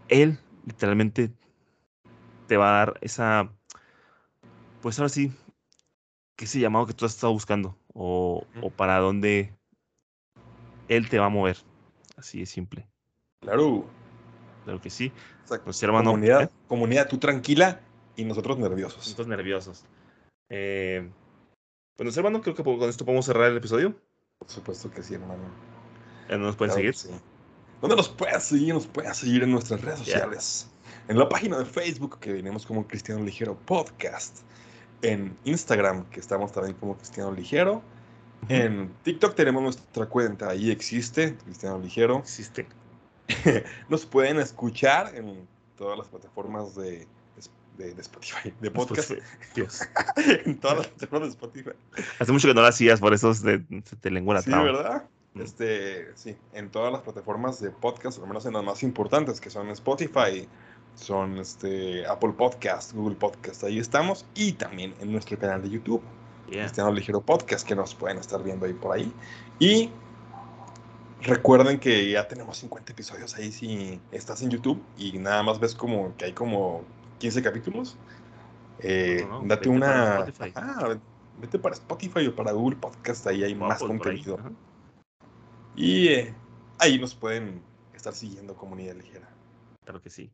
[0.09, 1.33] Él literalmente
[2.47, 3.51] te va a dar esa,
[4.83, 5.33] pues ahora sí,
[6.37, 9.53] que ese llamado que tú has estado buscando o, o para dónde
[10.89, 11.59] Él te va a mover.
[12.17, 12.87] Así de simple.
[13.41, 13.85] Claro.
[14.65, 15.13] Claro que sí.
[15.43, 15.65] Exacto.
[15.65, 16.49] Pues, hermano, comunidad, ¿eh?
[16.69, 17.81] comunidad, tú tranquila
[18.17, 19.05] y nosotros nerviosos.
[19.07, 19.85] Puntos nerviosos.
[20.49, 21.11] Eh,
[21.97, 23.95] pues, hermano, creo que con esto podemos cerrar el episodio.
[24.39, 25.43] Por supuesto que sí, hermano.
[26.31, 26.95] No nos pueden Claro seguir.
[26.95, 27.11] sí.
[27.81, 28.75] ¿Dónde nos puedes seguir?
[28.75, 30.71] Nos puedes seguir en nuestras redes sociales.
[31.09, 34.43] En la página de Facebook, que venimos como Cristiano Ligero Podcast.
[35.03, 37.83] En Instagram, que estamos también como Cristiano Ligero.
[38.49, 42.19] En TikTok tenemos nuestra cuenta, ahí existe, Cristiano Ligero.
[42.19, 42.67] Existe.
[43.89, 45.47] Nos pueden escuchar en
[45.77, 47.07] todas las plataformas de,
[47.77, 49.13] de, de Spotify, de podcast.
[49.55, 49.81] Dios.
[50.45, 51.71] en todas las plataformas de Spotify.
[52.19, 54.51] Hace mucho que no lo hacías, por eso se, se te lengua la Sí.
[54.51, 55.05] ¿verdad?
[55.35, 59.51] Este, sí, en todas las plataformas de podcast, al menos en las más importantes, que
[59.51, 60.49] son Spotify,
[60.99, 66.03] son este, Apple Podcast, Google Podcast, ahí estamos, y también en nuestro canal de YouTube,
[66.51, 66.63] Yeah.
[66.63, 69.13] Cristiano Ligero Podcast, que nos pueden estar viendo ahí por ahí.
[69.59, 69.91] Y
[71.21, 75.75] recuerden que ya tenemos 50 episodios ahí si estás en YouTube y nada más ves
[75.75, 76.85] como que hay como
[77.19, 77.99] 15 capítulos.
[78.79, 80.21] eh, No, no, no, date una...
[80.21, 80.53] Spotify.
[80.57, 80.97] Ah,
[81.39, 84.39] vete para Spotify o para Google Podcast, ahí hay más Apple, contenido.
[85.77, 86.35] Y eh,
[86.79, 87.61] ahí nos pueden
[87.95, 89.29] estar siguiendo Comunidad Ligera.
[89.85, 90.31] Claro que sí.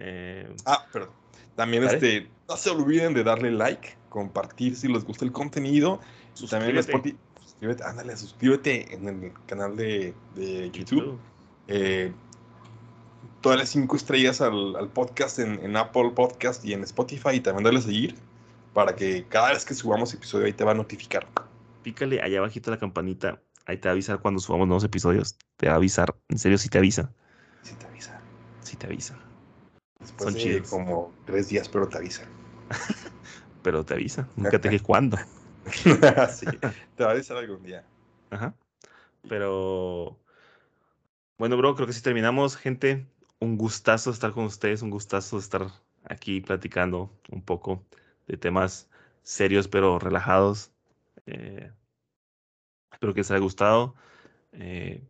[0.00, 1.10] Eh, Ah, perdón.
[1.56, 1.96] También ¿Vale?
[1.96, 6.00] este, no se olviden de darle like, compartir si les gusta el contenido.
[6.40, 7.16] Y también suscríbete.
[7.40, 11.18] Suscríbete, ándale, suscríbete en el canal de, de YouTube.
[11.68, 12.12] Eh,
[13.42, 17.40] todas las cinco estrellas al, al podcast en, en Apple Podcast y en Spotify y
[17.40, 18.14] también dale a seguir
[18.72, 21.26] para que cada vez que subamos episodio ahí te va a notificar.
[21.82, 23.40] Pícale allá abajito la campanita.
[23.66, 25.36] Ahí te va a avisar cuando subamos nuevos episodios.
[25.56, 26.14] Te va a avisar.
[26.28, 27.12] En serio, sí te avisa.
[27.62, 28.20] Sí te avisa.
[28.62, 29.18] Sí te avisa.
[30.00, 30.70] Después Son de chidos.
[30.70, 32.24] como tres días, pero te avisa.
[33.62, 34.26] Pero te avisa.
[34.36, 35.18] Nunca te dije cuándo.
[35.74, 36.46] sí,
[36.96, 37.84] te va a avisar algún día.
[38.30, 38.54] Ajá.
[39.28, 40.18] Pero
[41.36, 43.06] bueno, bro, creo que sí terminamos, gente.
[43.38, 45.66] Un gustazo estar con ustedes, un gustazo estar
[46.04, 47.84] aquí platicando un poco
[48.26, 48.88] de temas
[49.22, 50.70] serios pero relajados.
[51.26, 51.70] Eh,
[52.92, 53.94] espero que les haya gustado.
[54.52, 55.02] Eh,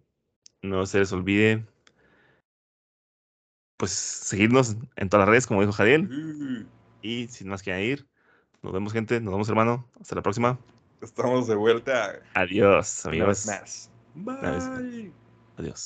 [0.62, 1.64] no se les olvide,
[3.80, 6.68] pues, seguirnos en todas las redes, como dijo Jadiel.
[7.00, 8.06] Y sin más que añadir,
[8.62, 9.20] nos vemos, gente.
[9.22, 9.86] Nos vemos, hermano.
[9.98, 10.58] Hasta la próxima.
[11.00, 13.46] Estamos de vuelta Adiós, amigos.
[13.46, 13.90] más.
[14.14, 15.10] Bye.
[15.56, 15.78] Adiós.